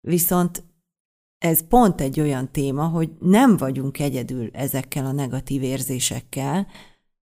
Viszont 0.00 0.64
ez 1.38 1.66
pont 1.68 2.00
egy 2.00 2.20
olyan 2.20 2.52
téma, 2.52 2.86
hogy 2.86 3.10
nem 3.20 3.56
vagyunk 3.56 3.98
egyedül 3.98 4.50
ezekkel 4.52 5.06
a 5.06 5.12
negatív 5.12 5.62
érzésekkel, 5.62 6.66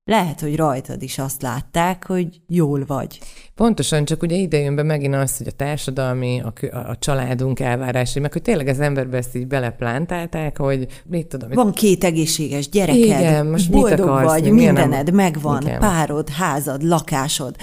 lehet, 0.06 0.40
hogy 0.40 0.56
rajtad 0.56 1.02
is 1.02 1.18
azt 1.18 1.42
látták, 1.42 2.06
hogy 2.06 2.40
jól 2.48 2.84
vagy. 2.86 3.20
Pontosan, 3.54 4.04
csak 4.04 4.22
ugye 4.22 4.36
ide 4.36 4.58
jön 4.58 4.74
be 4.74 4.82
megint 4.82 5.14
az, 5.14 5.36
hogy 5.36 5.46
a 5.46 5.50
társadalmi, 5.50 6.40
a, 6.40 6.52
a 6.76 6.98
családunk 6.98 7.60
elvárásai, 7.60 8.22
meg 8.22 8.32
hogy 8.32 8.42
tényleg 8.42 8.66
az 8.68 8.80
emberbe 8.80 9.16
ezt 9.16 9.36
így 9.36 9.46
beleplántálták, 9.46 10.58
hogy 10.58 11.02
mit 11.06 11.26
tudom. 11.26 11.50
Van 11.50 11.72
két 11.72 12.04
egészséges 12.04 12.68
gyereked, 12.68 13.02
Igen, 13.02 13.46
most 13.46 13.70
boldog 13.70 13.90
mit 13.90 14.00
akarsz, 14.00 14.32
vagy, 14.32 14.52
mindened 14.52 15.12
megvan, 15.12 15.62
Igen. 15.62 15.80
párod, 15.80 16.28
házad, 16.28 16.82
lakásod. 16.82 17.56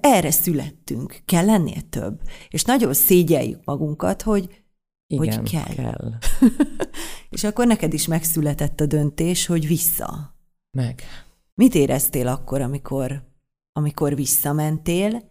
erre 0.00 0.30
születtünk, 0.30 1.20
kell 1.24 1.44
lennél 1.44 1.80
több. 1.90 2.20
És 2.48 2.64
nagyon 2.64 2.94
szégyeljük 2.94 3.60
magunkat, 3.64 4.22
hogy, 4.22 4.62
Igen, 5.06 5.38
hogy 5.38 5.50
kell. 5.50 5.74
kell. 5.74 6.12
És 7.30 7.44
akkor 7.44 7.66
neked 7.66 7.92
is 7.92 8.06
megszületett 8.06 8.80
a 8.80 8.86
döntés, 8.86 9.46
hogy 9.46 9.66
vissza. 9.66 10.36
Meg. 10.70 11.02
Mit 11.58 11.74
éreztél 11.74 12.26
akkor, 12.26 12.60
amikor, 12.60 13.22
amikor 13.72 14.14
visszamentél, 14.14 15.22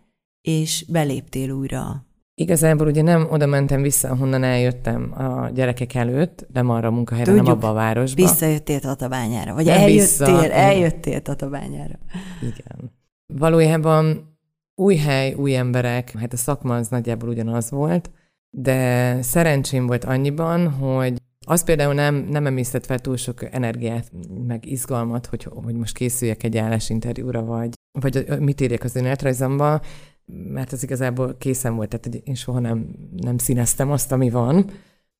és 0.41 0.85
beléptél 0.89 1.51
újra? 1.51 2.05
Igazából 2.33 2.87
ugye 2.87 3.01
nem 3.01 3.27
oda 3.31 3.45
mentem 3.45 3.81
vissza, 3.81 4.09
ahonnan 4.09 4.43
eljöttem 4.43 5.13
a 5.17 5.49
gyerekek 5.49 5.93
előtt, 5.93 6.47
nem 6.53 6.69
arra 6.69 6.87
a 6.87 6.91
munkahelyre, 6.91 7.31
nem 7.31 7.39
Tudjuk, 7.39 7.57
abba 7.57 7.69
a 7.69 7.73
városba. 7.73 8.21
Visszajöttél 8.21 8.79
Tatabányára, 8.79 9.53
vagy 9.53 9.65
Nem 9.65 9.75
eljöttél, 9.75 9.95
vissza. 10.01 10.51
eljöttél 10.51 11.21
Tatabányára. 11.21 11.99
Igen. 12.41 12.91
Valójában 13.33 14.37
új 14.75 14.95
hely, 14.95 15.33
új 15.33 15.55
emberek, 15.55 16.11
hát 16.11 16.33
a 16.33 16.37
szakma 16.37 16.75
az 16.75 16.87
nagyjából 16.87 17.29
ugyanaz 17.29 17.69
volt, 17.69 18.11
de 18.49 19.21
szerencsém 19.21 19.87
volt 19.87 20.03
annyiban, 20.03 20.69
hogy 20.71 21.21
az 21.49 21.63
például 21.63 21.93
nem, 21.93 22.15
nem 22.15 22.45
emésztett 22.45 22.85
fel 22.85 22.99
túl 22.99 23.17
sok 23.17 23.53
energiát, 23.53 24.11
meg 24.47 24.65
izgalmat, 24.65 25.25
hogy, 25.25 25.43
hogy 25.43 25.75
most 25.75 25.95
készüljek 25.95 26.43
egy 26.43 26.57
állásinterjúra, 26.57 27.43
vagy, 27.43 27.73
vagy 27.99 28.39
mit 28.39 28.61
írjak 28.61 28.83
az 28.83 28.95
önéletrajzomba, 28.95 29.81
mert 30.25 30.71
az 30.71 30.83
igazából 30.83 31.35
készen 31.37 31.75
volt, 31.75 31.89
tehát 31.89 32.27
én 32.27 32.35
soha 32.35 32.59
nem, 32.59 32.95
nem 33.15 33.37
színeztem 33.37 33.91
azt, 33.91 34.11
ami 34.11 34.29
van. 34.29 34.71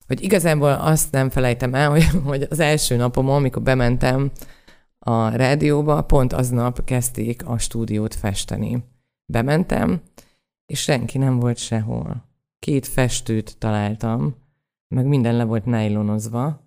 Hogy 0.07 0.23
igazából 0.23 0.71
azt 0.71 1.11
nem 1.11 1.29
felejtem 1.29 1.73
el, 1.73 1.89
hogy, 1.89 2.05
hogy 2.29 2.47
az 2.49 2.59
első 2.59 2.95
napomon, 2.95 3.35
amikor 3.35 3.61
bementem 3.61 4.31
a 4.99 5.29
rádióba, 5.29 6.01
pont 6.01 6.33
aznap 6.33 6.83
kezdték 6.83 7.45
a 7.45 7.57
stúdiót 7.57 8.15
festeni. 8.15 8.83
Bementem, 9.25 10.01
és 10.65 10.79
senki 10.79 11.17
nem 11.17 11.39
volt 11.39 11.57
sehol. 11.57 12.25
Két 12.59 12.87
festőt 12.87 13.57
találtam, 13.57 14.35
meg 14.87 15.05
minden 15.05 15.35
le 15.35 15.43
volt 15.43 15.65
nájlonozva, 15.65 16.65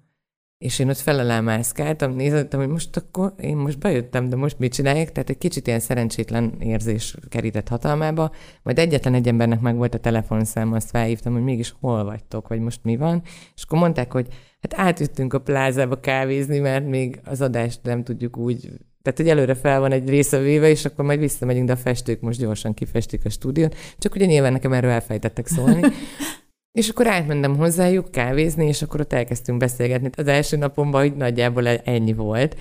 és 0.64 0.78
én 0.78 0.88
ott 0.88 0.96
felelemászkáltam, 0.96 2.12
nézettem, 2.12 2.61
hogy 2.61 2.68
most 2.68 2.96
akkor 2.96 3.35
én 3.40 3.56
most 3.56 3.78
bejöttem, 3.78 4.28
de 4.28 4.37
most 4.37 4.59
mit 4.59 4.72
csinálják? 4.72 5.12
Tehát 5.12 5.30
egy 5.30 5.38
kicsit 5.38 5.66
ilyen 5.66 5.80
szerencsétlen 5.80 6.54
érzés 6.59 7.16
kerített 7.28 7.68
hatalmába. 7.68 8.30
Majd 8.62 8.78
egyetlen 8.78 9.14
egy 9.14 9.28
embernek 9.28 9.61
meg 9.61 9.76
volt 9.76 9.94
a 9.94 9.98
telefonszám, 9.98 10.72
azt 10.72 10.90
felhívtam, 10.90 11.33
hogy 11.33 11.42
mégis 11.42 11.74
hol 11.80 12.04
vagytok, 12.04 12.48
vagy 12.48 12.61
most 12.61 12.80
mi 12.83 12.96
van. 12.96 13.22
És 13.54 13.62
akkor 13.62 13.78
mondták, 13.78 14.12
hogy 14.12 14.26
hát 14.61 14.87
átjöttünk 14.87 15.33
a 15.33 15.40
plázába 15.40 16.00
kávézni, 16.00 16.59
mert 16.59 16.87
még 16.87 17.20
az 17.24 17.40
adást 17.40 17.80
nem 17.83 18.04
tudjuk 18.04 18.37
úgy 18.37 18.70
tehát, 19.02 19.18
hogy 19.18 19.28
előre 19.28 19.54
fel 19.54 19.80
van 19.80 19.92
egy 19.92 20.09
része 20.09 20.38
véve, 20.38 20.68
és 20.68 20.85
akkor 20.85 21.04
majd 21.04 21.18
visszamegyünk, 21.18 21.66
de 21.66 21.72
a 21.72 21.76
festők 21.76 22.20
most 22.20 22.40
gyorsan 22.40 22.74
kifestik 22.74 23.24
a 23.24 23.30
stúdiót. 23.30 23.76
Csak 23.98 24.14
ugye 24.14 24.26
nyilván 24.26 24.52
nekem 24.52 24.72
erről 24.72 24.90
elfejtettek 24.90 25.46
szólni. 25.46 25.80
És 26.72 26.88
akkor 26.88 27.06
átmentem 27.06 27.56
hozzájuk 27.56 28.11
kávézni, 28.11 28.66
és 28.66 28.83
akkor 28.83 29.00
ott 29.00 29.12
elkezdtünk 29.12 29.59
beszélgetni. 29.59 30.11
Az 30.16 30.26
első 30.26 30.56
napomban 30.56 31.00
hogy 31.00 31.16
nagyjából 31.16 31.68
ennyi 31.68 32.12
volt. 32.12 32.56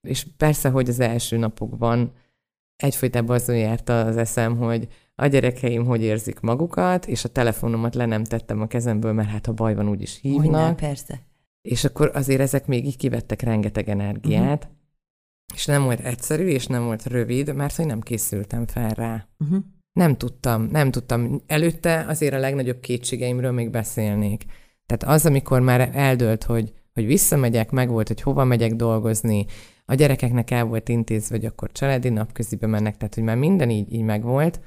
És 0.00 0.26
persze, 0.36 0.68
hogy 0.68 0.88
az 0.88 1.00
első 1.00 1.36
napokban 1.36 2.12
egyfolytában 2.76 3.36
azon 3.36 3.56
járt 3.56 3.88
az 3.88 4.16
eszem, 4.16 4.56
hogy 4.56 4.88
a 5.14 5.26
gyerekeim 5.26 5.84
hogy 5.84 6.02
érzik 6.02 6.40
magukat, 6.40 7.06
és 7.06 7.24
a 7.24 7.28
telefonomat 7.28 7.94
le 7.94 8.06
nem 8.06 8.24
tettem 8.24 8.60
a 8.60 8.66
kezemből, 8.66 9.12
mert 9.12 9.28
hát 9.28 9.46
ha 9.46 9.52
baj 9.52 9.74
van, 9.74 9.88
úgyis 9.88 10.18
hívnak. 10.20 10.44
Hogyne, 10.44 10.74
persze. 10.74 11.20
És 11.62 11.84
akkor 11.84 12.10
azért 12.14 12.40
ezek 12.40 12.66
még 12.66 12.86
így 12.86 12.96
kivettek 12.96 13.42
rengeteg 13.42 13.88
energiát, 13.88 14.62
uh-huh. 14.62 14.76
és 15.54 15.66
nem 15.66 15.82
volt 15.82 16.00
egyszerű, 16.00 16.46
és 16.46 16.66
nem 16.66 16.84
volt 16.84 17.06
rövid, 17.06 17.54
mert 17.54 17.76
hogy 17.76 17.86
nem 17.86 18.00
készültem 18.00 18.66
fel 18.66 18.90
rá. 18.90 19.28
Uh-huh. 19.38 19.64
Nem 19.94 20.16
tudtam, 20.16 20.62
nem 20.62 20.90
tudtam. 20.90 21.42
Előtte 21.46 22.04
azért 22.08 22.34
a 22.34 22.38
legnagyobb 22.38 22.80
kétségeimről 22.80 23.52
még 23.52 23.70
beszélnék. 23.70 24.44
Tehát 24.86 25.14
az, 25.14 25.26
amikor 25.26 25.60
már 25.60 25.90
eldőlt, 25.92 26.44
hogy, 26.44 26.72
hogy 26.92 27.06
visszamegyek, 27.06 27.70
meg 27.70 27.88
volt, 27.88 28.08
hogy 28.08 28.20
hova 28.20 28.44
megyek 28.44 28.74
dolgozni, 28.74 29.46
a 29.86 29.94
gyerekeknek 29.94 30.50
el 30.50 30.64
volt 30.64 30.88
intézve, 30.88 31.36
hogy 31.36 31.44
akkor 31.44 31.72
családi 31.72 32.08
napközibe 32.08 32.66
mennek, 32.66 32.96
tehát 32.96 33.14
hogy 33.14 33.22
már 33.24 33.36
minden 33.36 33.70
így, 33.70 33.92
így 33.92 34.02
megvolt, 34.02 34.60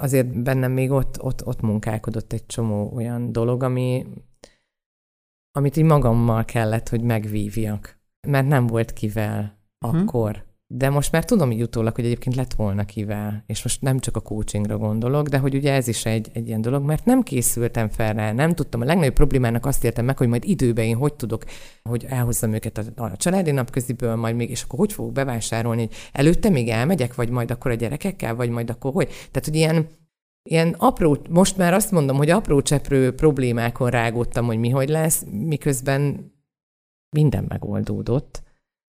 azért 0.00 0.42
bennem 0.42 0.72
még 0.72 0.90
ott, 0.90 1.22
ott, 1.22 1.46
ott 1.46 1.60
munkálkodott 1.60 2.32
egy 2.32 2.46
csomó 2.46 2.92
olyan 2.94 3.32
dolog, 3.32 3.62
ami, 3.62 4.06
amit 5.52 5.76
így 5.76 5.84
magammal 5.84 6.44
kellett, 6.44 6.88
hogy 6.88 7.02
megvívjak. 7.02 8.00
Mert 8.28 8.46
nem 8.46 8.66
volt 8.66 8.92
kivel 8.92 9.60
Mhm. 9.86 9.96
akkor. 9.96 10.44
De 10.74 10.90
most 10.90 11.12
már 11.12 11.24
tudom 11.24 11.50
így 11.50 11.62
utólag, 11.62 11.94
hogy 11.94 12.04
egyébként 12.04 12.36
lett 12.36 12.54
volna 12.54 12.84
kivel, 12.84 13.44
és 13.46 13.62
most 13.62 13.82
nem 13.82 13.98
csak 13.98 14.16
a 14.16 14.20
coachingra 14.20 14.78
gondolok, 14.78 15.28
de 15.28 15.38
hogy 15.38 15.54
ugye 15.54 15.72
ez 15.72 15.88
is 15.88 16.04
egy, 16.04 16.30
egy 16.32 16.46
ilyen 16.46 16.60
dolog, 16.60 16.84
mert 16.84 17.04
nem 17.04 17.22
készültem 17.22 17.88
fel 17.88 18.12
rá, 18.12 18.32
nem 18.32 18.54
tudtam. 18.54 18.80
A 18.80 18.84
legnagyobb 18.84 19.14
problémának 19.14 19.66
azt 19.66 19.84
értem 19.84 20.04
meg, 20.04 20.18
hogy 20.18 20.28
majd 20.28 20.44
időben 20.44 20.84
én 20.84 20.96
hogy 20.96 21.14
tudok, 21.14 21.44
hogy 21.82 22.06
elhozzam 22.08 22.52
őket 22.52 22.78
a, 22.78 23.02
a 23.02 23.16
családi 23.16 23.50
napköziből, 23.50 24.16
majd 24.16 24.36
még, 24.36 24.50
és 24.50 24.62
akkor 24.62 24.78
hogy 24.78 24.92
fogok 24.92 25.12
bevásárolni, 25.12 25.88
előtte 26.12 26.48
még 26.48 26.68
elmegyek, 26.68 27.14
vagy 27.14 27.30
majd 27.30 27.50
akkor 27.50 27.70
a 27.70 27.74
gyerekekkel, 27.74 28.34
vagy 28.34 28.50
majd 28.50 28.70
akkor 28.70 28.92
hogy. 28.92 29.06
Tehát, 29.06 29.44
hogy 29.44 29.54
ilyen, 29.56 29.88
ilyen 30.42 30.74
apró, 30.78 31.18
most 31.30 31.56
már 31.56 31.74
azt 31.74 31.90
mondom, 31.90 32.16
hogy 32.16 32.30
apró 32.30 32.62
cseprő 32.62 33.14
problémákon 33.14 33.90
rágódtam, 33.90 34.46
hogy 34.46 34.58
mi 34.58 34.68
hogy 34.68 34.88
lesz, 34.88 35.24
miközben 35.30 36.32
minden 37.16 37.44
megoldódott 37.48 38.42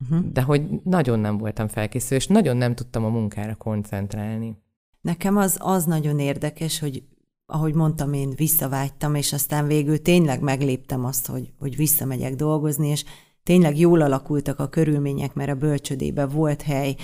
Uh-huh. 0.10 0.32
de 0.32 0.42
hogy 0.42 0.64
nagyon 0.84 1.20
nem 1.20 1.38
voltam 1.38 1.68
felkészülve, 1.68 2.16
és 2.16 2.28
nagyon 2.28 2.58
nem 2.58 2.76
tudtam 2.76 3.06
a 3.06 3.10
munkára 3.10 3.56
koncentrálni. 3.56 4.58
Nekem 5.02 5.38
az, 5.38 5.58
az 5.60 5.86
nagyon 5.86 6.20
érdekes, 6.20 6.80
hogy 6.80 7.04
ahogy 7.46 7.74
mondtam, 7.74 8.14
én 8.14 8.34
visszavágytam, 8.36 9.16
és 9.16 9.34
aztán 9.34 9.68
végül 9.68 10.02
tényleg 10.02 10.42
megléptem 10.42 11.06
azt, 11.06 11.28
hogy, 11.28 11.54
hogy 11.60 11.76
visszamegyek 11.76 12.36
dolgozni, 12.36 12.88
és 12.88 13.04
tényleg 13.44 13.78
jól 13.78 14.02
alakultak 14.02 14.60
a 14.60 14.70
körülmények, 14.70 15.34
mert 15.34 15.50
a 15.50 15.56
bölcsödébe 15.56 16.26
volt 16.26 16.62
hely. 16.62 16.96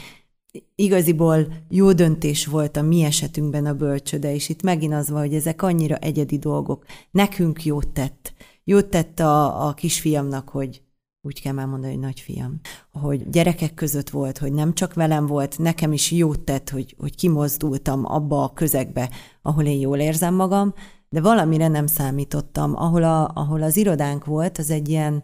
Igaziból 0.75 1.47
jó 1.69 1.91
döntés 1.91 2.45
volt 2.45 2.77
a 2.77 2.81
mi 2.81 3.03
esetünkben 3.03 3.65
a 3.65 3.73
bölcsöde, 3.73 4.33
és 4.33 4.49
itt 4.49 4.61
megint 4.61 4.93
az 4.93 5.09
van, 5.09 5.19
hogy 5.19 5.33
ezek 5.33 5.61
annyira 5.61 5.95
egyedi 5.95 6.37
dolgok. 6.37 6.85
Nekünk 7.11 7.65
jót 7.65 7.87
tett. 7.87 8.33
Jót 8.63 8.85
tett 8.85 9.19
a, 9.19 9.67
a 9.67 9.73
kisfiamnak, 9.73 10.49
hogy 10.49 10.81
úgy 11.21 11.41
kell 11.41 11.53
már 11.53 11.65
mondani, 11.65 11.93
hogy 11.93 12.01
nagyfiam, 12.01 12.59
hogy 12.91 13.29
gyerekek 13.29 13.73
között 13.73 14.09
volt, 14.09 14.37
hogy 14.37 14.53
nem 14.53 14.73
csak 14.73 14.93
velem 14.93 15.25
volt, 15.25 15.57
nekem 15.57 15.93
is 15.93 16.11
jót 16.11 16.39
tett, 16.39 16.69
hogy, 16.69 16.95
hogy 16.97 17.15
kimozdultam 17.15 18.05
abba 18.05 18.43
a 18.43 18.53
közegbe, 18.53 19.09
ahol 19.41 19.65
én 19.65 19.79
jól 19.79 19.97
érzem 19.97 20.33
magam, 20.33 20.73
de 21.09 21.21
valamire 21.21 21.67
nem 21.67 21.87
számítottam. 21.87 22.75
Ahol, 22.75 23.03
a, 23.03 23.31
ahol 23.33 23.63
az 23.63 23.77
irodánk 23.77 24.25
volt, 24.25 24.57
az 24.57 24.69
egy 24.69 24.89
ilyen 24.89 25.23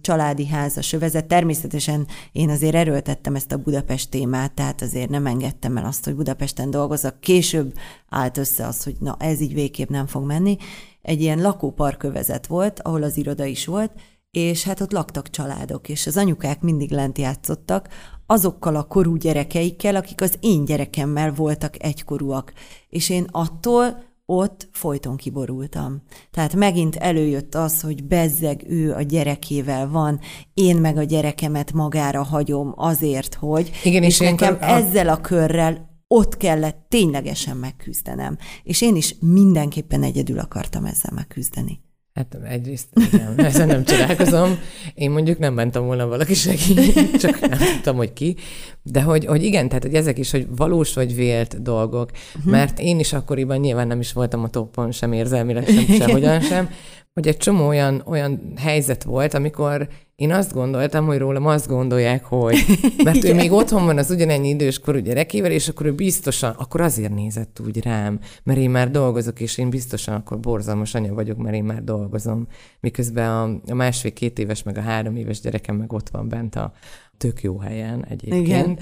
családi 0.00 0.46
házas 0.46 0.92
övezet. 0.92 1.26
Természetesen 1.26 2.06
én 2.32 2.50
azért 2.50 2.74
erőltettem 2.74 3.34
ezt 3.34 3.52
a 3.52 3.58
Budapest 3.62 4.10
témát, 4.10 4.52
tehát 4.52 4.82
azért 4.82 5.10
nem 5.10 5.26
engedtem 5.26 5.76
el 5.76 5.84
azt, 5.84 6.04
hogy 6.04 6.14
Budapesten 6.14 6.70
dolgozzak. 6.70 7.20
Később 7.20 7.74
állt 8.08 8.36
össze 8.36 8.66
az, 8.66 8.84
hogy 8.84 8.96
na 9.00 9.16
ez 9.18 9.40
így 9.40 9.54
végképp 9.54 9.88
nem 9.88 10.06
fog 10.06 10.24
menni. 10.24 10.56
Egy 11.02 11.20
ilyen 11.20 11.40
lakóparkövezet 11.40 12.46
volt, 12.46 12.80
ahol 12.80 13.02
az 13.02 13.16
iroda 13.16 13.44
is 13.44 13.66
volt, 13.66 13.92
és 14.30 14.64
hát 14.64 14.80
ott 14.80 14.92
laktak 14.92 15.30
családok, 15.30 15.88
és 15.88 16.06
az 16.06 16.16
anyukák 16.16 16.60
mindig 16.60 16.90
lent 16.90 17.18
játszottak, 17.18 17.88
azokkal 18.26 18.76
a 18.76 18.82
korú 18.82 19.16
gyerekeikkel, 19.16 19.96
akik 19.96 20.20
az 20.20 20.34
én 20.40 20.64
gyerekemmel 20.64 21.32
voltak 21.32 21.82
egykorúak. 21.82 22.52
És 22.88 23.08
én 23.10 23.26
attól 23.30 24.06
ott 24.26 24.68
folyton 24.72 25.16
kiborultam. 25.16 26.02
Tehát 26.30 26.54
megint 26.54 26.96
előjött 26.96 27.54
az, 27.54 27.80
hogy 27.80 28.04
bezzeg 28.04 28.64
ő 28.66 28.92
a 28.92 29.02
gyerekével 29.02 29.88
van, 29.88 30.20
én 30.54 30.76
meg 30.76 30.96
a 30.96 31.02
gyerekemet 31.02 31.72
magára 31.72 32.22
hagyom 32.22 32.72
azért, 32.76 33.34
hogy... 33.34 33.70
Igen, 33.84 34.02
és, 34.02 34.20
és 34.20 34.30
nekem 34.30 34.54
ilyenkor- 34.54 34.84
ezzel 34.84 35.08
a 35.08 35.20
körrel 35.20 35.86
ott 36.06 36.36
kellett 36.36 36.86
ténylegesen 36.88 37.56
megküzdenem. 37.56 38.38
És 38.62 38.80
én 38.80 38.96
is 38.96 39.14
mindenképpen 39.20 40.02
egyedül 40.02 40.38
akartam 40.38 40.84
ezzel 40.84 41.12
megküzdeni. 41.14 41.80
Hát 42.18 42.38
egyrészt 42.44 42.88
igen, 43.12 43.34
ezzel 43.46 43.66
nem 43.66 43.84
csodálkozom. 43.84 44.58
Én 44.94 45.10
mondjuk 45.10 45.38
nem 45.38 45.54
mentem 45.54 45.84
volna 45.84 46.06
valaki 46.06 46.34
segít, 46.34 47.10
csak 47.22 47.40
nem 47.40 47.58
tudtam, 47.58 47.96
hogy 47.96 48.12
ki. 48.12 48.36
De 48.82 49.02
hogy, 49.02 49.24
hogy 49.24 49.44
igen, 49.44 49.68
tehát 49.68 49.82
hogy 49.82 49.94
ezek 49.94 50.18
is, 50.18 50.30
hogy 50.30 50.46
valós 50.56 50.94
vagy 50.94 51.14
vélt 51.14 51.62
dolgok. 51.62 52.10
Uh-huh. 52.36 52.52
Mert 52.52 52.78
én 52.78 52.98
is 52.98 53.12
akkoriban 53.12 53.58
nyilván 53.58 53.86
nem 53.86 54.00
is 54.00 54.12
voltam 54.12 54.42
a 54.42 54.48
toppon, 54.48 54.92
sem 54.92 55.12
érzelmileg, 55.12 55.68
sem 55.68 55.84
sehogyan 55.98 56.40
sem, 56.40 56.70
hogy 57.18 57.28
egy 57.28 57.36
csomó 57.36 57.66
olyan, 57.66 58.02
olyan 58.06 58.52
helyzet 58.56 59.02
volt, 59.02 59.34
amikor 59.34 59.88
én 60.14 60.32
azt 60.32 60.52
gondoltam, 60.52 61.06
hogy 61.06 61.18
rólam 61.18 61.46
azt 61.46 61.68
gondolják, 61.68 62.24
hogy. 62.24 62.56
Mert 63.04 63.24
ő 63.24 63.34
még 63.34 63.52
otthon 63.52 63.84
van 63.84 63.98
az 63.98 64.10
ugyanennyi 64.10 64.48
időskorú 64.48 64.98
gyerekével, 64.98 65.50
és 65.50 65.68
akkor 65.68 65.86
ő 65.86 65.94
biztosan, 65.94 66.54
akkor 66.58 66.80
azért 66.80 67.14
nézett 67.14 67.60
úgy 67.66 67.82
rám, 67.82 68.20
mert 68.42 68.58
én 68.58 68.70
már 68.70 68.90
dolgozok, 68.90 69.40
és 69.40 69.58
én 69.58 69.70
biztosan 69.70 70.14
akkor 70.14 70.40
borzalmas 70.40 70.94
anya 70.94 71.14
vagyok, 71.14 71.36
mert 71.36 71.54
én 71.54 71.64
már 71.64 71.84
dolgozom. 71.84 72.46
Miközben 72.80 73.30
a, 73.30 73.70
a 73.70 73.74
másfél-két 73.74 74.38
éves, 74.38 74.62
meg 74.62 74.78
a 74.78 74.80
három 74.80 75.16
éves 75.16 75.40
gyerekem 75.40 75.76
meg 75.76 75.92
ott 75.92 76.08
van 76.08 76.28
bent 76.28 76.54
a 76.54 76.72
tök 77.16 77.42
jó 77.42 77.58
helyen 77.58 78.04
egyébként. 78.08 78.46
Igen. 78.46 78.78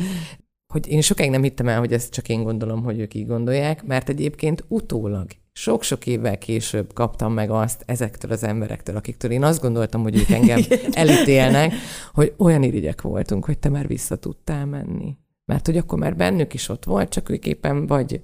hogy 0.73 0.89
én 0.89 1.01
sokáig 1.01 1.31
nem 1.31 1.43
hittem 1.43 1.69
el, 1.69 1.79
hogy 1.79 1.93
ezt 1.93 2.13
csak 2.13 2.29
én 2.29 2.43
gondolom, 2.43 2.83
hogy 2.83 3.01
ők 3.01 3.15
így 3.15 3.27
gondolják, 3.27 3.85
mert 3.85 4.09
egyébként 4.09 4.65
utólag 4.69 5.27
sok-sok 5.57 6.07
évvel 6.07 6.39
később 6.39 6.93
kaptam 6.93 7.33
meg 7.33 7.51
azt 7.51 7.83
ezektől 7.87 8.31
az 8.31 8.45
emberektől, 8.45 8.97
akiktől 8.97 9.31
én 9.31 9.43
azt 9.43 9.61
gondoltam, 9.61 10.03
hogy 10.03 10.17
ők 10.17 10.31
engem 10.31 10.61
elítélnek, 10.93 11.73
hogy 12.13 12.35
olyan 12.37 12.63
irigyek 12.63 13.01
voltunk, 13.03 13.45
hogy 13.45 13.59
te 13.59 13.69
már 13.69 13.87
vissza 13.87 14.17
tudtál 14.17 14.67
menni. 14.67 15.17
Mert 15.45 15.67
hogy 15.67 15.77
akkor 15.77 15.99
már 15.99 16.17
bennük 16.17 16.55
is 16.55 16.69
ott 16.69 16.85
volt, 16.85 17.09
csak 17.09 17.29
ők 17.29 17.47
éppen 17.47 17.87
vagy, 17.87 18.21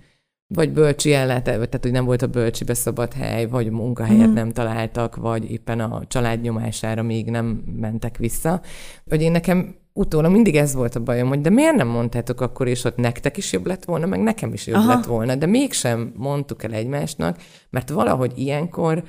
vagy 0.47 0.73
bölcsi 0.73 1.13
ellát, 1.13 1.45
tehát 1.45 1.79
hogy 1.83 1.93
nem 1.93 2.05
volt 2.05 2.23
a 2.23 2.27
bölcsibe 2.27 2.75
szabad 2.75 3.13
hely, 3.13 3.47
vagy 3.47 3.71
munkahelyet 3.71 4.29
mm. 4.29 4.33
nem 4.33 4.53
találtak, 4.53 5.17
vagy 5.17 5.51
éppen 5.51 5.81
a 5.81 6.07
család 6.07 6.41
nyomására 6.41 7.03
még 7.03 7.31
nem 7.31 7.47
mentek 7.81 8.17
vissza. 8.17 8.61
Hogy 9.09 9.23
én 9.23 9.33
nekem 9.33 9.75
utólag 9.93 10.33
mindig 10.33 10.57
ez 10.57 10.75
volt 10.75 10.95
a 10.95 11.01
bajom, 11.01 11.29
hogy 11.29 11.41
de 11.41 11.51
miért 11.51 11.75
nem 11.75 11.89
mondtátok 11.89 12.41
akkor 12.41 12.69
is, 12.69 12.83
hogy 12.83 12.93
nektek 12.97 13.37
is 13.37 13.53
jobb 13.53 13.67
lett 13.67 13.85
volna, 13.85 14.07
meg 14.07 14.21
nekem 14.21 14.53
is 14.53 14.67
jobb 14.67 14.77
Aha. 14.77 14.95
lett 14.95 15.05
volna, 15.05 15.35
de 15.35 15.47
mégsem 15.47 16.13
mondtuk 16.17 16.63
el 16.63 16.73
egymásnak, 16.73 17.39
mert 17.71 17.91
valahogy 17.91 18.33
ilyenkor 18.37 19.03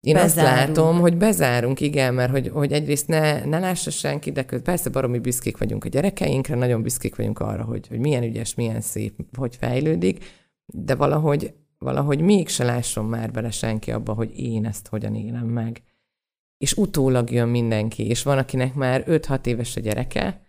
én 0.00 0.14
bezárunk. 0.14 0.58
azt 0.58 0.66
látom, 0.66 1.00
hogy 1.00 1.16
bezárunk, 1.16 1.80
igen, 1.80 2.14
mert 2.14 2.30
hogy, 2.30 2.48
hogy 2.48 2.72
egyrészt 2.72 3.08
ne, 3.08 3.44
ne 3.44 3.58
lássa 3.58 3.90
senki, 3.90 4.32
de 4.32 4.42
persze 4.42 4.90
baromi 4.90 5.18
büszkék 5.18 5.58
vagyunk 5.58 5.84
a 5.84 5.88
gyerekeinkre, 5.88 6.54
nagyon 6.54 6.82
büszkék 6.82 7.16
vagyunk 7.16 7.38
arra, 7.38 7.64
hogy, 7.64 7.88
hogy 7.88 7.98
milyen 7.98 8.22
ügyes, 8.22 8.54
milyen 8.54 8.80
szép, 8.80 9.14
hogy 9.36 9.56
fejlődik, 9.56 10.24
de 10.66 10.94
valahogy, 10.94 11.54
valahogy 11.78 12.20
mégse 12.20 12.64
lásson 12.64 13.04
már 13.04 13.30
bele 13.30 13.50
senki 13.50 13.90
abba, 13.90 14.12
hogy 14.12 14.38
én 14.38 14.66
ezt 14.66 14.88
hogyan 14.88 15.14
élem 15.14 15.46
meg 15.46 15.82
és 16.60 16.76
utólag 16.76 17.30
jön 17.30 17.48
mindenki, 17.48 18.06
és 18.06 18.22
van, 18.22 18.38
akinek 18.38 18.74
már 18.74 19.04
5-6 19.06 19.46
éves 19.46 19.76
a 19.76 19.80
gyereke, 19.80 20.42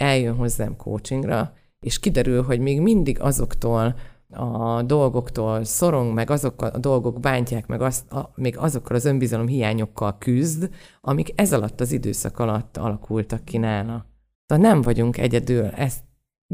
eljön 0.00 0.34
hozzám 0.34 0.76
coachingra, 0.76 1.52
és 1.80 1.98
kiderül, 1.98 2.42
hogy 2.42 2.60
még 2.60 2.80
mindig 2.80 3.20
azoktól 3.20 3.96
a 4.30 4.82
dolgoktól 4.82 5.64
szorong, 5.64 6.14
meg 6.14 6.30
azok 6.30 6.62
a 6.62 6.78
dolgok 6.78 7.20
bántják, 7.20 7.66
meg 7.66 7.80
az, 7.80 8.04
a, 8.10 8.20
még 8.34 8.58
azokkal 8.58 8.96
az 8.96 9.04
önbizalom 9.04 9.46
hiányokkal 9.46 10.18
küzd, 10.18 10.70
amik 11.00 11.32
ez 11.34 11.52
alatt 11.52 11.80
az 11.80 11.92
időszak 11.92 12.38
alatt 12.38 12.76
alakultak 12.76 13.44
ki 13.44 13.58
nála. 13.58 14.06
Tehát 14.46 14.62
nem 14.62 14.82
vagyunk 14.82 15.18
egyedül, 15.18 15.64
ezt 15.64 16.00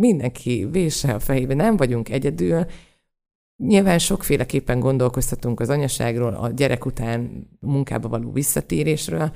mindenki 0.00 0.68
vése 0.70 1.14
a 1.14 1.18
fejébe, 1.18 1.54
nem 1.54 1.76
vagyunk 1.76 2.08
egyedül, 2.08 2.66
Nyilván 3.66 3.98
sokféleképpen 3.98 4.80
gondolkoztatunk 4.80 5.60
az 5.60 5.68
anyaságról, 5.68 6.34
a 6.34 6.50
gyerek 6.50 6.86
után 6.86 7.48
munkába 7.60 8.08
való 8.08 8.32
visszatérésről, 8.32 9.32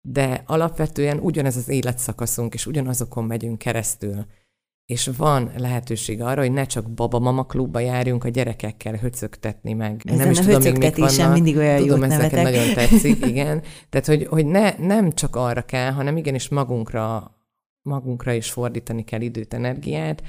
de 0.00 0.42
alapvetően 0.46 1.18
ugyanez 1.18 1.56
az 1.56 1.68
életszakaszunk, 1.68 2.54
és 2.54 2.66
ugyanazokon 2.66 3.24
megyünk 3.24 3.58
keresztül. 3.58 4.26
És 4.84 5.10
van 5.16 5.50
lehetőség 5.56 6.22
arra, 6.22 6.40
hogy 6.40 6.52
ne 6.52 6.66
csak 6.66 6.90
baba-mama 6.90 7.44
klubba 7.44 7.78
járjunk 7.78 8.24
a 8.24 8.28
gyerekekkel 8.28 8.94
höcögtetni 8.94 9.72
meg. 9.72 10.02
Ezen 10.04 10.18
nem 10.18 10.30
is 10.30 10.38
a 10.38 10.42
tudom, 10.42 10.60
még 10.60 10.76
mik 10.78 10.96
vannak. 10.96 11.32
mindig 11.32 11.56
olyan 11.56 11.78
tudom, 11.78 12.02
jót 12.02 12.10
ez 12.10 12.18
nekem 12.18 12.42
nagyon 12.42 12.74
tetszik, 12.74 13.26
igen. 13.30 13.62
Tehát, 13.88 14.06
hogy, 14.06 14.26
hogy 14.26 14.46
ne, 14.46 14.76
nem 14.78 15.12
csak 15.12 15.36
arra 15.36 15.62
kell, 15.62 15.90
hanem 15.90 16.16
igenis 16.16 16.48
magunkra, 16.48 17.34
magunkra 17.82 18.32
is 18.32 18.50
fordítani 18.50 19.04
kell 19.04 19.20
időt, 19.20 19.54
energiát, 19.54 20.22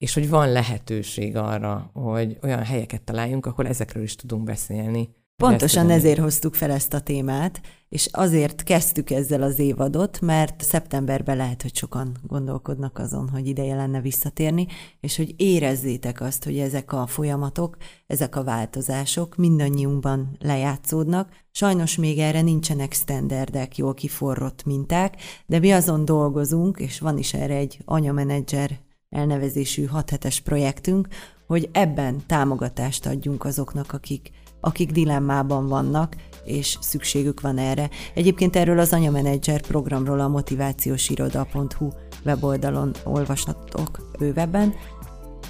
és 0.00 0.14
hogy 0.14 0.28
van 0.28 0.52
lehetőség 0.52 1.36
arra, 1.36 1.90
hogy 1.92 2.38
olyan 2.42 2.62
helyeket 2.62 3.02
találjunk, 3.02 3.46
ahol 3.46 3.66
ezekről 3.66 4.02
is 4.02 4.16
tudunk 4.16 4.44
beszélni. 4.44 5.08
Pontosan 5.36 5.90
ezért 5.90 6.18
hoztuk 6.18 6.54
fel 6.54 6.70
ezt 6.70 6.94
a 6.94 7.00
témát, 7.00 7.60
és 7.88 8.08
azért 8.12 8.62
kezdtük 8.62 9.10
ezzel 9.10 9.42
az 9.42 9.58
évadot, 9.58 10.20
mert 10.20 10.62
szeptemberben 10.62 11.36
lehet, 11.36 11.62
hogy 11.62 11.76
sokan 11.76 12.16
gondolkodnak 12.22 12.98
azon, 12.98 13.28
hogy 13.28 13.46
ideje 13.46 13.74
lenne 13.74 14.00
visszatérni, 14.00 14.66
és 15.00 15.16
hogy 15.16 15.34
érezzétek 15.36 16.20
azt, 16.20 16.44
hogy 16.44 16.58
ezek 16.58 16.92
a 16.92 17.06
folyamatok, 17.06 17.76
ezek 18.06 18.36
a 18.36 18.44
változások 18.44 19.36
mindannyiunkban 19.36 20.36
lejátszódnak. 20.38 21.28
Sajnos 21.50 21.96
még 21.96 22.18
erre 22.18 22.40
nincsenek 22.40 22.92
standardek, 22.92 23.76
jól 23.76 23.94
kiforrott 23.94 24.64
minták, 24.64 25.16
de 25.46 25.58
mi 25.58 25.72
azon 25.72 26.04
dolgozunk, 26.04 26.78
és 26.78 27.00
van 27.00 27.18
is 27.18 27.34
erre 27.34 27.54
egy 27.54 27.78
anyamenedzser 27.84 28.78
elnevezésű 29.10 29.84
6 29.84 30.10
hetes 30.10 30.40
projektünk, 30.40 31.08
hogy 31.46 31.68
ebben 31.72 32.22
támogatást 32.26 33.06
adjunk 33.06 33.44
azoknak, 33.44 33.92
akik, 33.92 34.30
akik 34.60 34.90
dilemmában 34.90 35.66
vannak, 35.66 36.16
és 36.44 36.76
szükségük 36.80 37.40
van 37.40 37.58
erre. 37.58 37.90
Egyébként 38.14 38.56
erről 38.56 38.78
az 38.78 38.92
anyamenedzser 38.92 39.60
programról 39.60 40.20
a 40.20 40.28
motivációsiroda.hu 40.28 41.88
weboldalon 42.24 42.92
olvashatok 43.04 44.10
bővebben, 44.18 44.74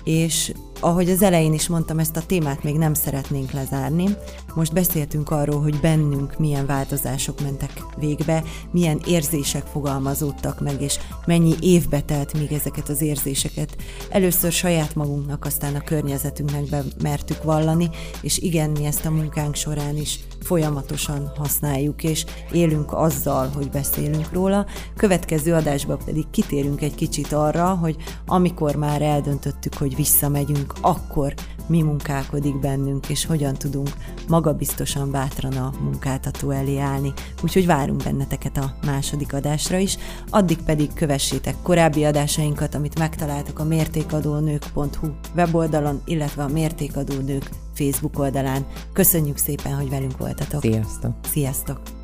és 0.05 0.53
ahogy 0.81 1.11
az 1.11 1.23
elején 1.23 1.53
is 1.53 1.69
mondtam, 1.69 1.99
ezt 1.99 2.17
a 2.17 2.27
témát 2.27 2.63
még 2.63 2.77
nem 2.77 2.95
szeretnénk 2.95 3.51
lezárni. 3.51 4.05
Most 4.55 4.73
beszéltünk 4.73 5.31
arról, 5.31 5.63
hogy 5.63 5.81
bennünk 5.81 6.39
milyen 6.39 6.67
változások 6.67 7.41
mentek 7.41 7.85
végbe, 7.97 8.43
milyen 8.71 9.01
érzések 9.07 9.67
fogalmazódtak 9.67 10.61
meg, 10.61 10.83
és 10.83 10.99
mennyi 11.27 11.55
évbe 11.61 12.01
telt, 12.01 12.39
míg 12.39 12.53
ezeket 12.53 12.89
az 12.89 13.03
érzéseket 13.03 13.77
először 14.09 14.53
saját 14.53 14.95
magunknak, 14.95 15.45
aztán 15.45 15.75
a 15.75 15.85
környezetünknek 15.85 16.69
be 16.69 16.83
mertük 17.03 17.43
vallani, 17.43 17.89
és 18.23 18.39
igen, 18.39 18.71
mi 18.71 18.85
ezt 18.85 19.07
a 19.07 19.11
munkánk 19.11 19.55
során 19.55 19.97
is 19.97 20.21
folyamatosan 20.41 21.33
használjuk, 21.37 22.05
és 22.05 22.25
élünk 22.53 22.93
azzal, 22.93 23.49
hogy 23.49 23.71
beszélünk 23.71 24.33
róla. 24.33 24.67
Következő 24.97 25.55
adásban 25.55 25.99
pedig 26.05 26.31
kitérünk 26.31 26.81
egy 26.81 26.95
kicsit 26.95 27.33
arra, 27.33 27.69
hogy 27.75 27.97
amikor 28.27 28.75
már 28.75 29.03
eldöntöttük, 29.03 29.75
hogy 29.75 29.97
visszamegyünk, 29.97 30.73
akkor 30.81 31.35
mi 31.71 31.83
munkálkodik 31.83 32.61
bennünk, 32.61 33.09
és 33.09 33.27
hogyan 33.27 33.55
tudunk 33.55 33.89
magabiztosan, 34.29 35.11
bátran 35.11 35.53
a 35.53 35.73
munkáltató 35.83 36.51
elé 36.51 36.79
állni. 36.79 37.13
Úgyhogy 37.43 37.67
várunk 37.67 38.03
benneteket 38.03 38.57
a 38.57 38.75
második 38.85 39.33
adásra 39.33 39.79
is. 39.79 39.97
Addig 40.31 40.59
pedig 40.63 40.93
kövessétek 40.93 41.55
korábbi 41.63 42.05
adásainkat, 42.05 42.75
amit 42.75 42.99
megtaláltok 42.99 43.59
a 43.59 43.65
mértékadónők.hu 43.65 45.09
weboldalon, 45.37 46.03
illetve 46.05 46.43
a 46.43 46.49
Mértékadó 46.49 47.15
Nők 47.21 47.51
Facebook 47.75 48.19
oldalán. 48.19 48.67
Köszönjük 48.93 49.37
szépen, 49.37 49.75
hogy 49.75 49.89
velünk 49.89 50.19
voltatok. 50.19 50.61
Sziasztok! 50.61 51.13
Sziasztok! 51.23 52.00